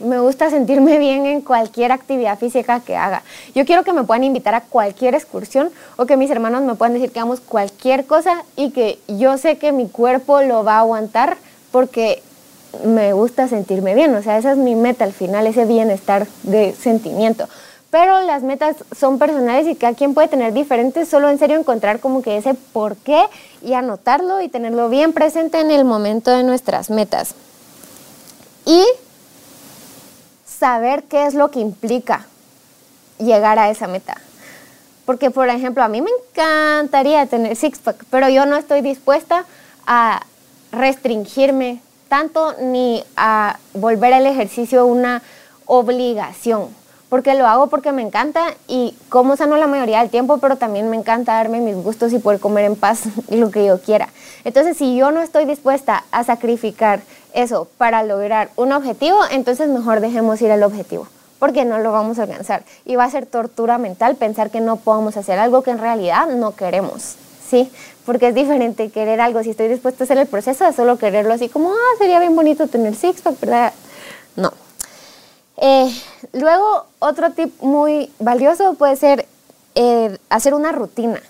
me 0.00 0.20
gusta 0.20 0.50
sentirme 0.50 0.98
bien 0.98 1.26
en 1.26 1.40
cualquier 1.40 1.92
actividad 1.92 2.38
física 2.38 2.80
que 2.80 2.96
haga. 2.96 3.22
Yo 3.54 3.64
quiero 3.64 3.84
que 3.84 3.92
me 3.92 4.04
puedan 4.04 4.24
invitar 4.24 4.54
a 4.54 4.60
cualquier 4.60 5.14
excursión 5.14 5.70
o 5.96 6.06
que 6.06 6.16
mis 6.16 6.30
hermanos 6.30 6.62
me 6.62 6.74
puedan 6.74 6.94
decir 6.94 7.10
que 7.10 7.18
hagamos 7.18 7.40
cualquier 7.40 8.06
cosa 8.06 8.44
y 8.56 8.70
que 8.70 8.98
yo 9.08 9.38
sé 9.38 9.58
que 9.58 9.72
mi 9.72 9.88
cuerpo 9.88 10.42
lo 10.42 10.64
va 10.64 10.76
a 10.76 10.80
aguantar 10.80 11.36
porque 11.70 12.22
me 12.84 13.12
gusta 13.12 13.48
sentirme 13.48 13.94
bien. 13.94 14.14
O 14.14 14.22
sea, 14.22 14.38
esa 14.38 14.52
es 14.52 14.58
mi 14.58 14.74
meta 14.74 15.04
al 15.04 15.12
final, 15.12 15.46
ese 15.46 15.64
bienestar 15.64 16.26
de 16.42 16.74
sentimiento. 16.74 17.48
Pero 17.90 18.20
las 18.22 18.42
metas 18.42 18.76
son 18.96 19.18
personales 19.18 19.66
y 19.66 19.74
cada 19.74 19.94
quien 19.94 20.12
puede 20.12 20.28
tener 20.28 20.52
diferentes, 20.52 21.08
solo 21.08 21.30
en 21.30 21.38
serio 21.38 21.58
encontrar 21.58 22.00
como 22.00 22.20
que 22.20 22.36
ese 22.36 22.52
por 22.52 22.96
qué 22.96 23.24
y 23.62 23.72
anotarlo 23.72 24.42
y 24.42 24.48
tenerlo 24.48 24.90
bien 24.90 25.14
presente 25.14 25.58
en 25.60 25.70
el 25.70 25.86
momento 25.86 26.30
de 26.30 26.42
nuestras 26.42 26.90
metas. 26.90 27.34
y 28.66 28.84
saber 30.58 31.04
qué 31.04 31.26
es 31.26 31.34
lo 31.34 31.50
que 31.50 31.60
implica 31.60 32.26
llegar 33.18 33.58
a 33.58 33.70
esa 33.70 33.86
meta. 33.86 34.16
Porque, 35.06 35.30
por 35.30 35.48
ejemplo, 35.48 35.82
a 35.82 35.88
mí 35.88 36.02
me 36.02 36.10
encantaría 36.10 37.26
tener 37.26 37.56
six-pack, 37.56 38.04
pero 38.10 38.28
yo 38.28 38.44
no 38.44 38.56
estoy 38.56 38.82
dispuesta 38.82 39.44
a 39.86 40.22
restringirme 40.72 41.80
tanto 42.08 42.54
ni 42.60 43.04
a 43.16 43.58
volver 43.74 44.12
el 44.12 44.26
ejercicio 44.26 44.86
una 44.86 45.22
obligación, 45.66 46.68
porque 47.08 47.34
lo 47.34 47.46
hago 47.46 47.68
porque 47.68 47.92
me 47.92 48.02
encanta 48.02 48.54
y 48.66 48.94
como 49.08 49.36
sano 49.36 49.56
la 49.56 49.66
mayoría 49.66 50.00
del 50.00 50.10
tiempo, 50.10 50.38
pero 50.38 50.56
también 50.56 50.90
me 50.90 50.96
encanta 50.96 51.34
darme 51.34 51.60
mis 51.60 51.76
gustos 51.76 52.12
y 52.12 52.18
poder 52.18 52.40
comer 52.40 52.64
en 52.64 52.76
paz 52.76 53.04
lo 53.30 53.50
que 53.50 53.64
yo 53.66 53.80
quiera. 53.80 54.08
Entonces, 54.44 54.76
si 54.76 54.96
yo 54.96 55.10
no 55.10 55.20
estoy 55.22 55.44
dispuesta 55.44 56.04
a 56.10 56.24
sacrificar 56.24 57.00
eso 57.32 57.68
para 57.78 58.02
lograr 58.02 58.50
un 58.56 58.72
objetivo, 58.72 59.18
entonces 59.30 59.68
mejor 59.68 60.00
dejemos 60.00 60.40
ir 60.42 60.50
al 60.50 60.62
objetivo, 60.62 61.06
porque 61.38 61.64
no 61.64 61.78
lo 61.78 61.92
vamos 61.92 62.18
a 62.18 62.22
alcanzar. 62.22 62.62
Y 62.84 62.96
va 62.96 63.04
a 63.04 63.10
ser 63.10 63.26
tortura 63.26 63.78
mental 63.78 64.16
pensar 64.16 64.50
que 64.50 64.60
no 64.60 64.76
podemos 64.76 65.16
hacer 65.16 65.38
algo 65.38 65.62
que 65.62 65.70
en 65.70 65.78
realidad 65.78 66.26
no 66.28 66.54
queremos. 66.54 67.16
¿sí? 67.48 67.70
Porque 68.04 68.28
es 68.28 68.34
diferente 68.34 68.90
querer 68.90 69.20
algo, 69.20 69.42
si 69.42 69.50
estoy 69.50 69.68
dispuesta 69.68 70.02
a 70.02 70.06
hacer 70.06 70.18
el 70.18 70.26
proceso, 70.26 70.64
de 70.64 70.72
solo 70.72 70.98
quererlo 70.98 71.34
así 71.34 71.48
como, 71.48 71.70
ah, 71.70 71.96
sería 71.98 72.20
bien 72.20 72.36
bonito 72.36 72.66
tener 72.66 72.94
six-pack, 72.94 73.40
¿verdad? 73.40 73.72
No. 74.36 74.52
Eh, 75.56 75.90
luego, 76.32 76.86
otro 76.98 77.30
tip 77.32 77.60
muy 77.62 78.10
valioso 78.18 78.74
puede 78.74 78.96
ser 78.96 79.26
eh, 79.74 80.16
hacer 80.30 80.54
una 80.54 80.72
rutina, 80.72 81.20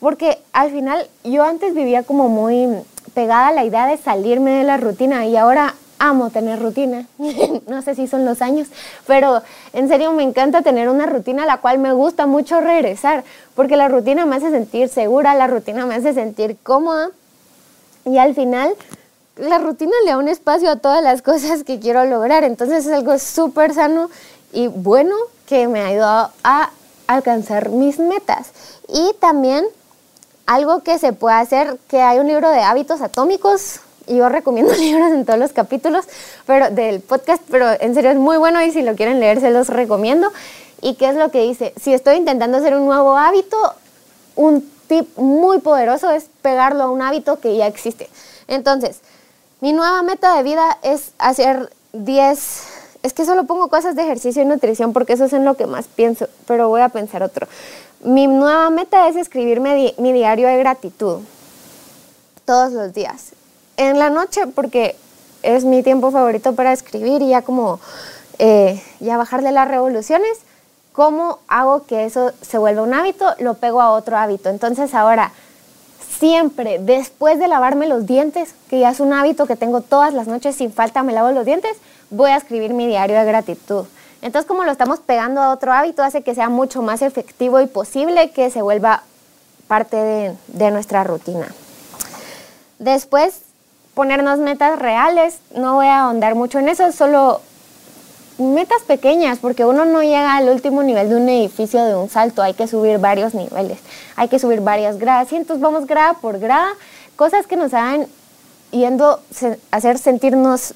porque 0.00 0.38
al 0.52 0.70
final 0.70 1.08
yo 1.24 1.42
antes 1.42 1.74
vivía 1.74 2.02
como 2.02 2.28
muy 2.28 2.68
pegada 3.14 3.52
la 3.52 3.64
idea 3.64 3.86
de 3.86 3.96
salirme 3.96 4.52
de 4.52 4.64
la 4.64 4.76
rutina 4.76 5.26
y 5.26 5.36
ahora 5.36 5.74
amo 5.98 6.30
tener 6.30 6.60
rutina. 6.60 7.06
no 7.68 7.82
sé 7.82 7.94
si 7.94 8.06
son 8.06 8.24
los 8.24 8.42
años, 8.42 8.68
pero 9.06 9.42
en 9.72 9.88
serio 9.88 10.12
me 10.12 10.24
encanta 10.24 10.62
tener 10.62 10.88
una 10.88 11.06
rutina 11.06 11.44
a 11.44 11.46
la 11.46 11.58
cual 11.58 11.78
me 11.78 11.92
gusta 11.92 12.26
mucho 12.26 12.60
regresar, 12.60 13.24
porque 13.54 13.76
la 13.76 13.88
rutina 13.88 14.26
me 14.26 14.36
hace 14.36 14.50
sentir 14.50 14.88
segura, 14.88 15.34
la 15.34 15.46
rutina 15.46 15.86
me 15.86 15.94
hace 15.94 16.12
sentir 16.12 16.56
cómoda 16.62 17.10
y 18.04 18.18
al 18.18 18.34
final 18.34 18.74
la 19.36 19.58
rutina 19.58 19.92
le 20.04 20.10
da 20.10 20.18
un 20.18 20.28
espacio 20.28 20.70
a 20.70 20.76
todas 20.76 21.02
las 21.02 21.22
cosas 21.22 21.64
que 21.64 21.78
quiero 21.78 22.04
lograr. 22.04 22.44
Entonces 22.44 22.86
es 22.86 22.92
algo 22.92 23.18
súper 23.18 23.72
sano 23.72 24.10
y 24.52 24.68
bueno 24.68 25.14
que 25.46 25.68
me 25.68 25.80
ha 25.80 25.86
ayudado 25.86 26.30
a 26.42 26.70
alcanzar 27.06 27.70
mis 27.70 27.98
metas. 27.98 28.50
Y 28.88 29.14
también 29.20 29.64
algo 30.46 30.82
que 30.82 30.98
se 30.98 31.12
puede 31.12 31.36
hacer, 31.36 31.78
que 31.88 32.00
hay 32.00 32.18
un 32.18 32.26
libro 32.28 32.50
de 32.50 32.62
hábitos 32.62 33.00
atómicos, 33.00 33.80
y 34.06 34.16
yo 34.16 34.28
recomiendo 34.28 34.74
libros 34.78 35.12
en 35.12 35.24
todos 35.24 35.38
los 35.38 35.52
capítulos 35.52 36.06
pero, 36.46 36.70
del 36.70 37.00
podcast, 37.00 37.42
pero 37.50 37.68
en 37.80 37.94
serio 37.94 38.10
es 38.10 38.16
muy 38.16 38.36
bueno 38.36 38.62
y 38.62 38.70
si 38.70 38.82
lo 38.82 38.94
quieren 38.96 39.20
leer 39.20 39.40
se 39.40 39.50
los 39.50 39.68
recomiendo. 39.68 40.30
¿Y 40.80 40.94
qué 40.94 41.08
es 41.08 41.14
lo 41.14 41.30
que 41.30 41.42
dice? 41.42 41.72
Si 41.80 41.94
estoy 41.94 42.16
intentando 42.16 42.58
hacer 42.58 42.74
un 42.74 42.86
nuevo 42.86 43.16
hábito, 43.16 43.56
un 44.34 44.68
tip 44.88 45.16
muy 45.16 45.60
poderoso 45.60 46.10
es 46.10 46.26
pegarlo 46.42 46.84
a 46.84 46.90
un 46.90 47.02
hábito 47.02 47.38
que 47.38 47.56
ya 47.56 47.68
existe. 47.68 48.08
Entonces, 48.48 48.98
mi 49.60 49.72
nueva 49.72 50.02
meta 50.02 50.36
de 50.36 50.42
vida 50.42 50.78
es 50.82 51.12
hacer 51.18 51.72
10, 51.92 52.62
es 53.02 53.12
que 53.12 53.24
solo 53.24 53.44
pongo 53.44 53.68
cosas 53.68 53.96
de 53.96 54.02
ejercicio 54.02 54.42
y 54.42 54.46
nutrición 54.46 54.92
porque 54.92 55.14
eso 55.14 55.24
es 55.24 55.32
en 55.32 55.44
lo 55.44 55.54
que 55.54 55.66
más 55.66 55.86
pienso, 55.86 56.28
pero 56.46 56.68
voy 56.68 56.80
a 56.80 56.88
pensar 56.88 57.22
otro. 57.22 57.48
Mi 58.04 58.26
nueva 58.26 58.70
meta 58.70 59.08
es 59.08 59.16
escribir 59.16 59.60
mi, 59.60 60.12
diario 60.12 60.48
de 60.48 60.58
gratitud 60.58 61.20
todos 62.44 62.72
los 62.72 62.92
días. 62.92 63.32
En 63.76 63.98
la 63.98 64.10
noche 64.10 64.46
porque 64.46 64.96
es 65.42 65.64
mi 65.64 65.82
tiempo 65.82 66.10
favorito 66.10 66.54
para 66.54 66.72
escribir 66.72 67.22
y 67.22 67.30
ya 67.30 67.42
como 67.42 67.80
eh, 68.38 68.82
ya 69.00 69.16
bajarle 69.16 69.52
las 69.52 69.68
revoluciones. 69.68 70.38
¿Cómo 70.92 71.38
hago 71.48 71.86
que 71.86 72.04
eso 72.04 72.32
se 72.42 72.58
vuelva 72.58 72.82
un 72.82 72.92
hábito? 72.92 73.34
Lo 73.38 73.54
pego 73.54 73.80
a 73.80 73.92
otro 73.92 74.16
hábito. 74.16 74.50
Entonces 74.50 74.94
ahora 74.94 75.32
siempre 76.18 76.78
después 76.78 77.38
de 77.38 77.48
lavarme 77.48 77.88
los 77.88 78.06
dientes, 78.06 78.54
que 78.68 78.78
ya 78.78 78.90
es 78.90 79.00
un 79.00 79.12
hábito 79.12 79.46
que 79.46 79.56
tengo 79.56 79.80
todas 79.80 80.14
las 80.14 80.28
noches 80.28 80.54
sin 80.54 80.72
falta, 80.72 81.02
me 81.02 81.12
lavo 81.12 81.32
los 81.32 81.44
dientes, 81.44 81.76
voy 82.12 82.30
a 82.30 82.36
escribir 82.36 82.72
mi 82.74 82.86
diario 82.86 83.18
de 83.18 83.24
gratitud. 83.24 83.86
Entonces, 84.20 84.46
como 84.46 84.62
lo 84.62 84.70
estamos 84.70 85.00
pegando 85.00 85.40
a 85.40 85.50
otro 85.50 85.72
hábito, 85.72 86.02
hace 86.02 86.22
que 86.22 86.34
sea 86.34 86.48
mucho 86.48 86.80
más 86.80 87.02
efectivo 87.02 87.60
y 87.60 87.66
posible 87.66 88.30
que 88.30 88.50
se 88.50 88.62
vuelva 88.62 89.02
parte 89.66 89.96
de, 90.46 90.70
nuestra 90.70 91.02
rutina. 91.02 91.48
Después, 92.78 93.40
ponernos 93.94 94.38
metas 94.38 94.78
reales. 94.78 95.38
No 95.56 95.74
voy 95.74 95.86
a 95.86 96.00
ahondar 96.00 96.34
mucho 96.34 96.58
en 96.60 96.68
eso, 96.68 96.92
solo 96.92 97.40
metas 98.38 98.82
pequeñas, 98.82 99.38
porque 99.38 99.64
uno 99.64 99.84
no 99.84 100.02
llega 100.02 100.36
al 100.36 100.48
último 100.48 100.82
nivel 100.82 101.08
de 101.08 101.16
un 101.16 101.28
edificio 101.28 101.82
de 101.84 101.94
un 101.94 102.08
salto, 102.08 102.42
hay 102.42 102.54
que 102.54 102.66
subir 102.66 102.98
varios 102.98 103.34
niveles, 103.34 103.78
hay 104.16 104.28
que 104.28 104.38
subir 104.38 104.60
varias 104.60 104.98
gradas, 104.98 105.30
y 105.32 105.36
entonces 105.36 105.62
vamos 105.62 105.86
grada 105.86 106.14
por 106.14 106.38
grada, 106.38 106.72
cosas 107.14 107.46
que 107.46 107.56
nos 107.56 107.74
hagan 107.74 108.06
yendo 108.70 109.20
a 109.70 109.76
hacer 109.76 109.98
sentirnos 109.98 110.74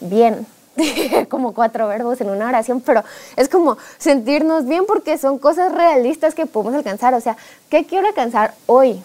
bien, 0.00 0.46
como 1.28 1.54
cuatro 1.54 1.88
verbos 1.88 2.20
en 2.20 2.30
una 2.30 2.46
oración, 2.46 2.80
pero 2.80 3.04
es 3.36 3.48
como 3.48 3.78
sentirnos 3.98 4.66
bien 4.66 4.84
porque 4.86 5.18
son 5.18 5.38
cosas 5.38 5.72
realistas 5.72 6.34
que 6.34 6.46
podemos 6.46 6.74
alcanzar, 6.74 7.14
o 7.14 7.20
sea, 7.20 7.36
¿qué 7.70 7.84
quiero 7.84 8.06
alcanzar 8.06 8.54
hoy? 8.66 9.00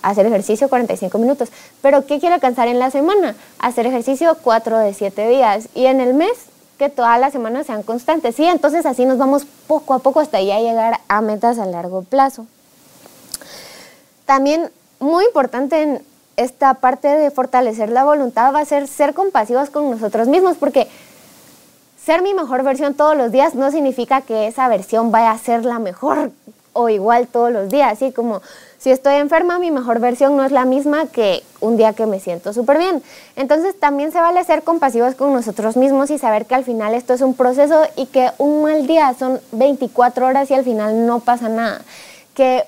Hacer 0.00 0.26
ejercicio 0.26 0.68
45 0.68 1.18
minutos, 1.18 1.48
pero 1.82 2.06
¿qué 2.06 2.20
quiero 2.20 2.36
alcanzar 2.36 2.68
en 2.68 2.78
la 2.78 2.90
semana? 2.90 3.34
Hacer 3.58 3.86
ejercicio 3.86 4.36
4 4.42 4.78
de 4.78 4.94
7 4.94 5.28
días 5.28 5.68
y 5.74 5.86
en 5.86 6.00
el 6.00 6.14
mes 6.14 6.30
que 6.78 6.88
todas 6.88 7.18
las 7.18 7.32
semanas 7.32 7.66
sean 7.66 7.82
constantes. 7.82 8.36
Sí, 8.36 8.44
entonces 8.44 8.86
así 8.86 9.04
nos 9.04 9.18
vamos 9.18 9.44
poco 9.66 9.94
a 9.94 9.98
poco 9.98 10.20
hasta 10.20 10.40
ya 10.40 10.60
llegar 10.60 11.00
a 11.08 11.20
metas 11.20 11.58
a 11.58 11.66
largo 11.66 12.02
plazo. 12.02 12.46
También 14.24 14.70
muy 15.00 15.24
importante 15.24 15.82
en 15.82 16.02
esta 16.36 16.74
parte 16.74 17.08
de 17.08 17.32
fortalecer 17.32 17.90
la 17.90 18.04
voluntad 18.04 18.54
va 18.54 18.60
a 18.60 18.64
ser 18.64 18.86
ser 18.86 19.12
compasivos 19.12 19.70
con 19.70 19.90
nosotros 19.90 20.28
mismos, 20.28 20.56
porque 20.56 20.86
ser 22.08 22.22
mi 22.22 22.32
mejor 22.32 22.62
versión 22.62 22.94
todos 22.94 23.14
los 23.14 23.30
días 23.32 23.54
no 23.54 23.70
significa 23.70 24.22
que 24.22 24.46
esa 24.46 24.66
versión 24.68 25.12
vaya 25.12 25.30
a 25.30 25.36
ser 25.36 25.66
la 25.66 25.78
mejor 25.78 26.30
o 26.72 26.88
igual 26.88 27.26
todos 27.26 27.52
los 27.52 27.68
días, 27.68 27.92
así 27.92 28.12
como 28.12 28.40
si 28.78 28.90
estoy 28.90 29.16
enferma, 29.16 29.58
mi 29.58 29.70
mejor 29.70 30.00
versión 30.00 30.34
no 30.34 30.42
es 30.42 30.50
la 30.50 30.64
misma 30.64 31.04
que 31.08 31.42
un 31.60 31.76
día 31.76 31.92
que 31.92 32.06
me 32.06 32.18
siento 32.18 32.54
súper 32.54 32.78
bien. 32.78 33.02
Entonces 33.36 33.78
también 33.78 34.10
se 34.10 34.20
vale 34.20 34.42
ser 34.44 34.62
compasivos 34.62 35.16
con 35.16 35.34
nosotros 35.34 35.76
mismos 35.76 36.08
y 36.10 36.16
saber 36.16 36.46
que 36.46 36.54
al 36.54 36.64
final 36.64 36.94
esto 36.94 37.12
es 37.12 37.20
un 37.20 37.34
proceso 37.34 37.82
y 37.94 38.06
que 38.06 38.30
un 38.38 38.62
mal 38.62 38.86
día 38.86 39.14
son 39.18 39.38
24 39.52 40.28
horas 40.28 40.50
y 40.50 40.54
al 40.54 40.64
final 40.64 41.04
no 41.04 41.20
pasa 41.20 41.50
nada. 41.50 41.82
Que 42.32 42.64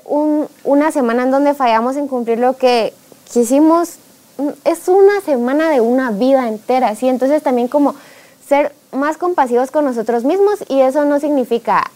una 0.65 0.93
semana 0.93 1.23
en 1.23 1.31
donde 1.31 1.55
fallamos 1.55 1.97
en 1.97 2.09
cumplir 2.09 2.41
lo 2.41 2.59
que 2.59 2.93
quisimos 3.33 3.95
mm, 4.37 4.49
es 4.67 4.87
una 4.87 5.23
semana 5.23 5.71
de 5.71 5.81
una 5.81 6.11
vida 6.11 6.47
entera, 6.47 6.95
¿sí? 6.95 7.09
Entonces 7.09 7.43
también 7.43 7.69
como 7.69 7.95
ser 8.47 8.75
más 8.93 9.17
compasivos 9.17 9.71
con 9.71 9.85
nosotros 9.85 10.25
mismos 10.25 10.65
y 10.69 10.81
eso 10.81 11.05
no 11.05 11.21
significa 11.21 11.91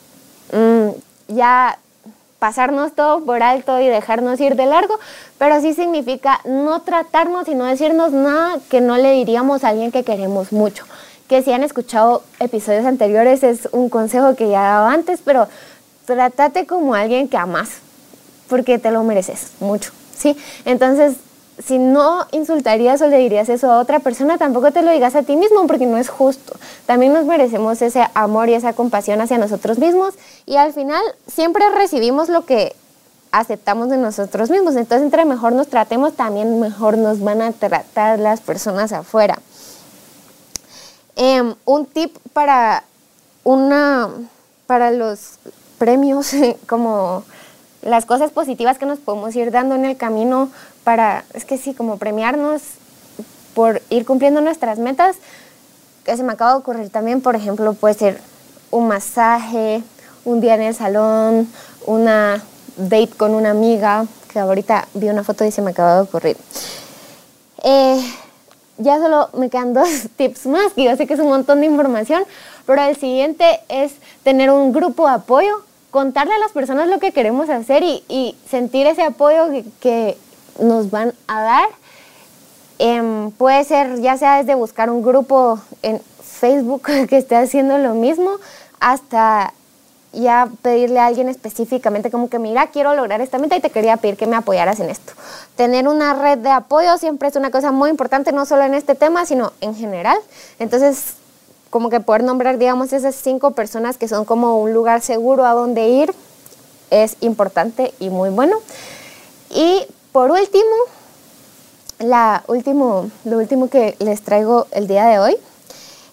mm, 0.52 0.90
ya 1.28 1.78
pasarnos 2.38 2.92
todo 2.92 3.24
por 3.24 3.42
alto 3.42 3.80
y 3.80 3.86
dejarnos 3.86 4.38
ir 4.38 4.54
de 4.54 4.66
largo, 4.66 4.98
pero 5.38 5.62
sí 5.62 5.72
significa 5.72 6.40
no 6.44 6.82
tratarnos 6.82 7.48
y 7.48 7.54
no 7.54 7.64
decirnos 7.64 8.12
nada 8.12 8.58
que 8.68 8.82
no 8.82 8.98
le 8.98 9.12
diríamos 9.12 9.64
a 9.64 9.68
alguien 9.68 9.90
que 9.90 10.04
queremos 10.04 10.52
mucho. 10.52 10.84
Que 11.26 11.42
si 11.42 11.52
han 11.52 11.62
escuchado 11.62 12.22
episodios 12.40 12.84
anteriores 12.84 13.42
es 13.42 13.68
un 13.72 13.88
consejo 13.88 14.36
que 14.36 14.50
ya 14.50 14.60
he 14.60 14.68
dado 14.68 14.88
antes, 14.88 15.20
pero 15.24 15.48
trátate 16.04 16.66
como 16.66 16.94
alguien 16.94 17.28
que 17.28 17.38
amas, 17.38 17.70
porque 18.50 18.78
te 18.78 18.90
lo 18.90 19.02
mereces 19.04 19.52
mucho, 19.60 19.92
¿sí? 20.14 20.36
Entonces, 20.66 21.16
si 21.62 21.78
no 21.78 22.26
insultarías 22.32 23.00
o 23.02 23.06
le 23.06 23.18
dirías 23.18 23.48
eso 23.48 23.70
a 23.70 23.78
otra 23.78 24.00
persona, 24.00 24.38
tampoco 24.38 24.72
te 24.72 24.82
lo 24.82 24.90
digas 24.90 25.14
a 25.14 25.22
ti 25.22 25.36
mismo 25.36 25.66
porque 25.66 25.86
no 25.86 25.96
es 25.96 26.08
justo. 26.08 26.54
También 26.86 27.12
nos 27.12 27.24
merecemos 27.24 27.80
ese 27.82 28.06
amor 28.14 28.48
y 28.48 28.54
esa 28.54 28.72
compasión 28.72 29.20
hacia 29.20 29.38
nosotros 29.38 29.78
mismos 29.78 30.14
y 30.46 30.56
al 30.56 30.72
final 30.72 31.02
siempre 31.26 31.64
recibimos 31.70 32.28
lo 32.28 32.44
que 32.44 32.74
aceptamos 33.30 33.88
de 33.88 33.98
nosotros 33.98 34.50
mismos. 34.50 34.76
Entonces, 34.76 35.04
entre 35.04 35.24
mejor 35.24 35.52
nos 35.52 35.68
tratemos, 35.68 36.14
también 36.14 36.60
mejor 36.60 36.98
nos 36.98 37.20
van 37.20 37.42
a 37.42 37.52
tratar 37.52 38.18
las 38.18 38.40
personas 38.40 38.92
afuera. 38.92 39.38
Em, 41.16 41.54
un 41.64 41.86
tip 41.86 42.16
para 42.32 42.84
una 43.44 44.08
para 44.66 44.90
los 44.90 45.38
premios 45.78 46.32
como 46.68 47.22
las 47.82 48.06
cosas 48.06 48.30
positivas 48.30 48.78
que 48.78 48.86
nos 48.86 48.98
podemos 48.98 49.36
ir 49.36 49.50
dando 49.50 49.74
en 49.74 49.84
el 49.84 49.96
camino 49.96 50.50
para, 50.84 51.24
es 51.34 51.44
que 51.44 51.58
sí, 51.58 51.74
como 51.74 51.96
premiarnos 51.96 52.62
por 53.54 53.82
ir 53.90 54.04
cumpliendo 54.04 54.40
nuestras 54.40 54.78
metas, 54.78 55.16
que 56.04 56.16
se 56.16 56.22
me 56.22 56.32
acaba 56.32 56.52
de 56.52 56.58
ocurrir 56.58 56.90
también, 56.90 57.20
por 57.20 57.34
ejemplo, 57.34 57.72
puede 57.74 57.94
ser 57.94 58.20
un 58.70 58.88
masaje, 58.88 59.82
un 60.24 60.40
día 60.40 60.54
en 60.54 60.62
el 60.62 60.74
salón, 60.74 61.48
una 61.86 62.42
date 62.76 63.10
con 63.16 63.34
una 63.34 63.50
amiga, 63.50 64.06
que 64.32 64.38
ahorita 64.38 64.88
vi 64.94 65.08
una 65.08 65.24
foto 65.24 65.44
y 65.44 65.52
se 65.52 65.62
me 65.62 65.70
acaba 65.70 65.96
de 65.96 66.00
ocurrir. 66.02 66.36
Eh, 67.62 68.00
ya 68.78 68.98
solo 68.98 69.30
me 69.34 69.48
quedan 69.48 69.72
dos 69.72 69.88
tips 70.16 70.46
más, 70.46 70.72
que 70.72 70.84
yo 70.84 70.96
sé 70.96 71.06
que 71.06 71.14
es 71.14 71.20
un 71.20 71.28
montón 71.28 71.60
de 71.60 71.66
información, 71.66 72.24
pero 72.66 72.82
el 72.82 72.96
siguiente 72.96 73.60
es 73.68 73.92
tener 74.22 74.50
un 74.50 74.72
grupo 74.72 75.06
de 75.06 75.14
apoyo, 75.14 75.62
contarle 75.90 76.34
a 76.34 76.38
las 76.38 76.52
personas 76.52 76.88
lo 76.88 76.98
que 76.98 77.12
queremos 77.12 77.48
hacer 77.48 77.82
y, 77.84 78.36
sentir 78.50 78.86
ese 78.86 79.02
apoyo 79.02 79.46
que, 79.80 80.18
nos 80.58 80.90
van 80.90 81.14
a 81.26 81.40
dar. 81.42 81.68
Em, 82.78 83.30
puede 83.32 83.64
ser 83.64 84.00
ya 84.00 84.16
sea 84.16 84.38
desde 84.38 84.54
buscar 84.54 84.90
un 84.90 85.02
grupo 85.02 85.60
en 85.82 86.00
Facebook 86.22 86.82
que 87.08 87.16
esté 87.16 87.36
haciendo 87.36 87.78
lo 87.78 87.94
mismo, 87.94 88.30
hasta 88.80 89.52
ya 90.12 90.48
pedirle 90.62 91.00
a 91.00 91.06
alguien 91.06 91.28
específicamente 91.28 92.10
como 92.10 92.28
que, 92.28 92.38
mira, 92.38 92.68
quiero 92.68 92.94
lograr 92.94 93.20
esta 93.20 93.38
meta 93.38 93.56
y 93.56 93.60
te 93.60 93.70
quería 93.70 93.96
pedir 93.96 94.16
que 94.16 94.26
me 94.26 94.36
apoyaras 94.36 94.80
en 94.80 94.90
esto. 94.90 95.12
Tener 95.56 95.88
una 95.88 96.14
red 96.14 96.38
de 96.38 96.50
apoyo 96.50 96.96
siempre 96.98 97.28
es 97.28 97.36
una 97.36 97.50
cosa 97.50 97.72
muy 97.72 97.90
importante, 97.90 98.32
no 98.32 98.46
solo 98.46 98.62
en 98.62 98.74
este 98.74 98.94
tema, 98.94 99.26
sino 99.26 99.52
en 99.60 99.74
general. 99.74 100.16
Entonces, 100.58 101.14
como 101.70 101.90
que 101.90 102.00
poder 102.00 102.22
nombrar, 102.22 102.58
digamos, 102.58 102.92
esas 102.92 103.14
cinco 103.16 103.50
personas 103.52 103.98
que 103.98 104.08
son 104.08 104.24
como 104.24 104.60
un 104.60 104.72
lugar 104.72 105.00
seguro 105.00 105.44
a 105.44 105.52
donde 105.52 105.88
ir 105.88 106.14
es 106.90 107.16
importante 107.20 107.92
y 107.98 108.10
muy 108.10 108.30
bueno. 108.30 108.56
Y 109.50 109.84
por 110.14 110.30
último, 110.30 110.76
la 111.98 112.44
último, 112.46 113.10
lo 113.24 113.38
último 113.38 113.68
que 113.68 113.96
les 113.98 114.22
traigo 114.22 114.68
el 114.70 114.86
día 114.86 115.06
de 115.06 115.18
hoy 115.18 115.36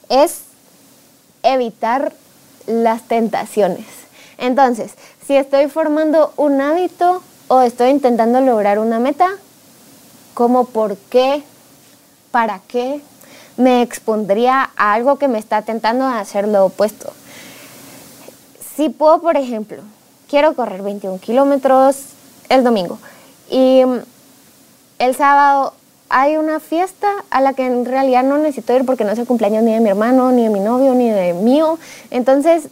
es 0.10 0.40
evitar 1.44 2.12
las 2.66 3.04
tentaciones. 3.04 3.86
Entonces, 4.40 4.94
si 5.24 5.36
estoy 5.36 5.68
formando 5.68 6.34
un 6.36 6.62
hábito 6.62 7.22
o 7.48 7.62
estoy 7.62 7.92
intentando 7.92 8.42
lograr 8.42 8.80
una 8.80 8.98
meta, 8.98 9.30
¿cómo 10.34 10.66
por 10.66 10.98
qué? 10.98 11.44
¿Para 12.32 12.60
qué? 12.68 13.04
Me 13.56 13.84
expondría 13.84 14.72
a 14.78 14.94
algo 14.94 15.20
que 15.20 15.28
me 15.28 15.38
está 15.38 15.62
tentando 15.62 16.06
a 16.06 16.20
hacer 16.20 16.48
lo 16.48 16.66
opuesto. 16.66 17.14
Si 18.76 18.90
puedo, 18.90 19.22
por 19.22 19.38
ejemplo, 19.38 19.84
quiero 20.28 20.56
correr 20.56 20.82
21 20.82 21.20
kilómetros 21.20 21.98
el 22.50 22.64
domingo 22.64 22.98
y 23.52 23.84
el 24.98 25.16
sábado 25.16 25.74
hay 26.10 26.38
una 26.38 26.60
fiesta 26.60 27.08
a 27.30 27.42
la 27.42 27.54
que 27.54 27.66
en 27.66 27.86
realidad 27.86 28.24
no 28.24 28.38
necesito 28.38 28.74
ir 28.74 28.86
porque 28.86 29.04
no 29.04 29.12
es 29.12 29.20
el 29.20 29.28
cumpleaños 29.28 29.64
ni 29.64 29.74
de 29.74 29.80
mi 29.80 29.90
hermano, 29.90 30.32
ni 30.32 30.44
de 30.44 30.50
mi 30.50 30.60
novio, 30.60 30.94
ni 30.94 31.10
de 31.10 31.34
mío. 31.34 31.78
Entonces, 32.12 32.70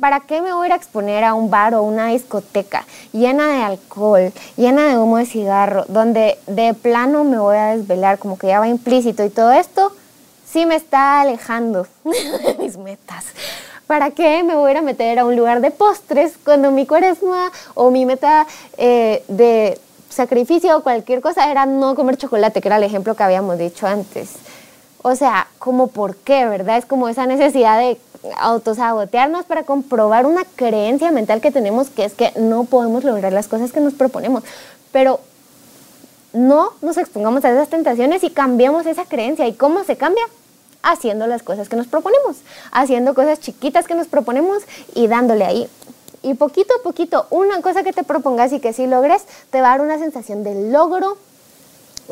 ¿para 0.00 0.20
qué 0.20 0.40
me 0.40 0.52
voy 0.52 0.70
a 0.70 0.74
exponer 0.74 1.24
a 1.24 1.34
un 1.34 1.48
bar 1.48 1.74
o 1.74 1.82
una 1.82 2.08
discoteca 2.08 2.86
llena 3.12 3.48
de 3.48 3.62
alcohol, 3.62 4.32
llena 4.56 4.88
de 4.88 4.98
humo 4.98 5.18
de 5.18 5.26
cigarro, 5.26 5.84
donde 5.88 6.38
de 6.46 6.74
plano 6.74 7.24
me 7.24 7.38
voy 7.38 7.56
a 7.56 7.76
desvelar, 7.76 8.18
como 8.18 8.36
que 8.36 8.48
ya 8.48 8.60
va 8.60 8.68
implícito 8.68 9.24
y 9.24 9.30
todo 9.30 9.52
esto? 9.52 9.92
Sí 10.44 10.66
me 10.66 10.74
está 10.74 11.20
alejando 11.20 11.86
de 12.04 12.56
mis 12.58 12.76
metas. 12.76 13.26
¿Para 13.86 14.10
qué 14.10 14.42
me 14.42 14.56
voy 14.56 14.72
a 14.72 14.82
meter 14.82 15.20
a 15.20 15.24
un 15.24 15.36
lugar 15.36 15.60
de 15.60 15.70
postres 15.70 16.34
cuando 16.44 16.72
mi 16.72 16.86
cuaresma 16.86 17.52
o 17.74 17.90
mi 17.92 18.04
meta 18.04 18.46
eh, 18.76 19.22
de 19.28 19.78
sacrificio 20.16 20.76
o 20.76 20.82
cualquier 20.82 21.20
cosa 21.20 21.50
era 21.50 21.66
no 21.66 21.94
comer 21.94 22.16
chocolate, 22.16 22.60
que 22.60 22.68
era 22.68 22.78
el 22.78 22.82
ejemplo 22.82 23.14
que 23.14 23.22
habíamos 23.22 23.58
dicho 23.58 23.86
antes. 23.86 24.30
O 25.02 25.14
sea, 25.14 25.46
como 25.60 25.86
por 25.86 26.16
qué, 26.16 26.46
¿verdad? 26.46 26.78
Es 26.78 26.86
como 26.86 27.08
esa 27.08 27.26
necesidad 27.26 27.78
de 27.78 27.98
autosabotearnos 28.38 29.44
para 29.44 29.62
comprobar 29.62 30.26
una 30.26 30.44
creencia 30.56 31.12
mental 31.12 31.40
que 31.40 31.52
tenemos 31.52 31.90
que 31.90 32.04
es 32.04 32.14
que 32.14 32.32
no 32.36 32.64
podemos 32.64 33.04
lograr 33.04 33.32
las 33.32 33.46
cosas 33.46 33.70
que 33.70 33.80
nos 33.80 33.94
proponemos. 33.94 34.42
Pero 34.90 35.20
no 36.32 36.72
nos 36.82 36.96
expongamos 36.96 37.44
a 37.44 37.52
esas 37.52 37.68
tentaciones 37.68 38.24
y 38.24 38.30
cambiemos 38.30 38.86
esa 38.86 39.04
creencia. 39.04 39.46
¿Y 39.46 39.52
cómo 39.52 39.84
se 39.84 39.96
cambia? 39.96 40.24
Haciendo 40.82 41.26
las 41.26 41.42
cosas 41.42 41.68
que 41.68 41.76
nos 41.76 41.86
proponemos, 41.86 42.36
haciendo 42.72 43.14
cosas 43.14 43.40
chiquitas 43.40 43.86
que 43.86 43.94
nos 43.94 44.06
proponemos 44.06 44.62
y 44.94 45.08
dándole 45.08 45.44
ahí 45.44 45.68
y 46.26 46.34
poquito 46.34 46.74
a 46.74 46.82
poquito, 46.82 47.26
una 47.30 47.62
cosa 47.62 47.84
que 47.84 47.92
te 47.92 48.02
propongas 48.02 48.52
y 48.52 48.58
que 48.58 48.72
si 48.72 48.88
logres, 48.88 49.22
te 49.50 49.60
va 49.60 49.68
a 49.68 49.70
dar 49.70 49.80
una 49.80 49.96
sensación 49.96 50.42
de 50.42 50.70
logro 50.72 51.16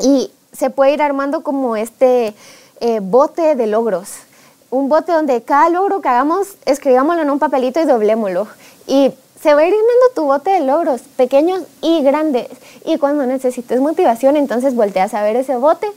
y 0.01 0.31
se 0.53 0.69
puede 0.69 0.93
ir 0.93 1.01
armando 1.01 1.43
como 1.43 1.75
este 1.75 2.33
eh, 2.79 2.99
bote 3.01 3.55
de 3.55 3.67
logros. 3.67 4.11
Un 4.71 4.87
bote 4.87 5.11
donde 5.11 5.41
cada 5.43 5.69
logro 5.69 5.99
que 5.99 6.07
hagamos, 6.07 6.55
escribámoslo 6.65 7.23
en 7.23 7.29
un 7.29 7.39
papelito 7.39 7.81
y 7.81 7.85
doblémoslo. 7.85 8.47
Y 8.87 9.13
se 9.41 9.53
va 9.53 9.61
a 9.61 9.67
ir 9.67 9.73
llenando 9.73 10.05
tu 10.15 10.23
bote 10.23 10.49
de 10.49 10.61
logros, 10.61 11.01
pequeños 11.17 11.63
y 11.81 12.01
grandes. 12.01 12.47
Y 12.85 12.97
cuando 12.97 13.25
necesites 13.25 13.81
motivación, 13.81 14.37
entonces 14.37 14.75
volteas 14.75 15.13
a 15.13 15.23
ver 15.23 15.35
ese 15.35 15.57
bote 15.57 15.87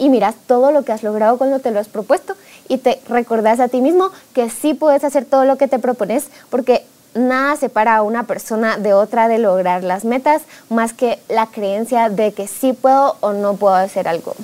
y 0.00 0.08
miras 0.08 0.34
todo 0.48 0.72
lo 0.72 0.84
que 0.84 0.90
has 0.90 1.04
logrado 1.04 1.38
cuando 1.38 1.60
te 1.60 1.70
lo 1.70 1.78
has 1.78 1.88
propuesto 1.88 2.34
y 2.68 2.78
te 2.78 3.00
recordás 3.08 3.60
a 3.60 3.68
ti 3.68 3.80
mismo 3.80 4.10
que 4.34 4.50
sí 4.50 4.74
puedes 4.74 5.04
hacer 5.04 5.24
todo 5.24 5.44
lo 5.44 5.56
que 5.56 5.68
te 5.68 5.78
propones 5.78 6.28
porque 6.50 6.84
nada 7.14 7.56
separa 7.56 7.96
a 7.96 8.02
una 8.02 8.24
persona 8.24 8.78
de 8.78 8.92
otra 8.92 9.28
de 9.28 9.38
lograr 9.38 9.82
las 9.82 10.04
metas 10.04 10.42
más 10.68 10.92
que 10.92 11.18
la 11.28 11.46
creencia 11.46 12.08
de 12.08 12.32
que 12.32 12.46
sí 12.46 12.72
puedo 12.72 13.16
o 13.20 13.32
no 13.32 13.54
puedo 13.56 13.74
hacer 13.74 14.08
algo, 14.08 14.34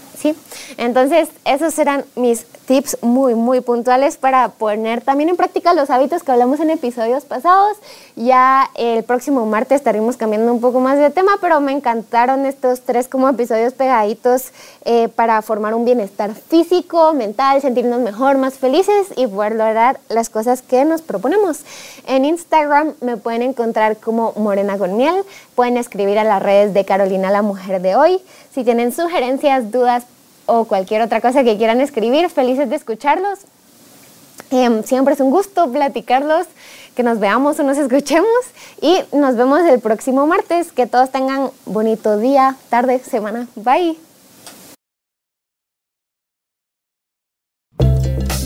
Entonces, 0.77 1.29
esos 1.45 1.75
serán 1.75 2.05
mis 2.17 2.47
tips 2.67 2.99
muy, 3.03 3.35
muy 3.35 3.61
puntuales 3.61 4.17
para 4.17 4.49
poner 4.49 5.03
también 5.03 5.29
en 5.29 5.37
práctica 5.37 5.75
los 5.75 5.91
hábitos 5.91 6.23
que 6.23 6.33
hablamos 6.33 6.61
en 6.61 6.71
episodios 6.71 7.25
pasados. 7.25 7.77
Ya 8.17 8.71
el 8.75 9.05
próximo 9.05 9.45
martes 9.47 9.77
estaremos 9.77 10.17
cambiando 10.17 10.53
un 10.53 10.61
poco 10.61 10.81
más 10.81 10.99
de 10.99 11.11
tema, 11.11 11.33
pero 11.41 11.61
me 11.61 11.73
encantaron 11.73 12.47
estos 12.47 12.81
tres 12.81 13.09
como 13.09 13.29
episodios 13.29 13.75
pegaditos 13.75 14.53
eh, 14.85 15.09
para 15.09 15.43
formar 15.43 15.75
un 15.75 15.85
bienestar 15.85 16.35
físico, 16.35 17.13
mental, 17.13 17.61
sentirnos 17.61 18.01
mejor, 18.01 18.39
más 18.39 18.55
felices 18.55 19.09
y 19.17 19.27
poder 19.27 19.57
lograr 19.57 20.01
las 20.09 20.31
cosas 20.31 20.63
que 20.63 20.85
nos 20.85 21.03
proponemos. 21.03 21.61
En 22.07 22.25
Instagram 22.25 22.95
me 23.01 23.17
pueden 23.17 23.43
encontrar 23.43 23.97
como 23.99 24.33
Morena 24.37 24.79
con 24.79 24.97
Miel, 24.97 25.25
pueden 25.55 25.77
escribir 25.77 26.19
a 26.19 26.25
las 26.25 26.43
redes 26.43 26.75
de 26.75 26.85
Carolina 26.85 27.31
la 27.31 27.43
Mujer 27.43 27.81
de 27.83 27.97
hoy. 27.97 28.23
Si 28.55 28.65
tienen 28.65 28.93
sugerencias, 28.93 29.71
dudas, 29.71 30.05
o 30.47 30.65
cualquier 30.65 31.03
otra 31.03 31.21
cosa 31.21 31.45
que 31.45 31.57
quieran 31.57 31.81
escribir. 31.81 32.29
Felices 32.31 32.69
de 32.69 32.77
escucharlos. 32.77 33.41
Em, 34.51 34.83
siempre 34.85 35.15
es 35.15 35.21
un 35.21 35.31
gusto 35.31 35.71
platicarlos, 35.71 36.47
que 36.95 37.03
nos 37.03 37.19
veamos 37.19 37.59
o 37.59 37.63
nos 37.63 37.79
escuchemos 37.79 38.29
y 38.81 39.01
nos 39.13 39.37
vemos 39.37 39.63
el 39.63 39.81
próximo 39.81 40.27
martes. 40.27 40.73
Que 40.73 40.87
todos 40.87 41.11
tengan 41.11 41.51
bonito 41.67 42.19
día, 42.19 42.57
tarde, 42.69 43.01
semana. 43.01 43.49
Bye. 43.57 43.99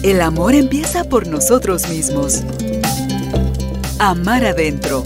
El 0.02 0.20
amor 0.20 0.54
empieza 0.54 1.04
por 1.04 1.26
nosotros 1.26 1.88
mismos. 1.88 2.42
Amar 3.98 4.44
adentro. 4.46 5.02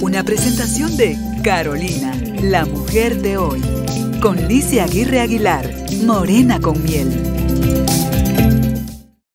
Una 0.00 0.22
presentación 0.22 0.96
de 0.96 1.16
Carolina, 1.42 2.14
la 2.40 2.64
mujer 2.64 3.20
de 3.20 3.36
hoy 3.36 3.60
con 4.22 4.36
Licia 4.36 4.84
Aguirre 4.84 5.20
Aguilar, 5.20 5.68
Morena 6.04 6.60
con 6.60 6.80
Miel. 6.80 7.41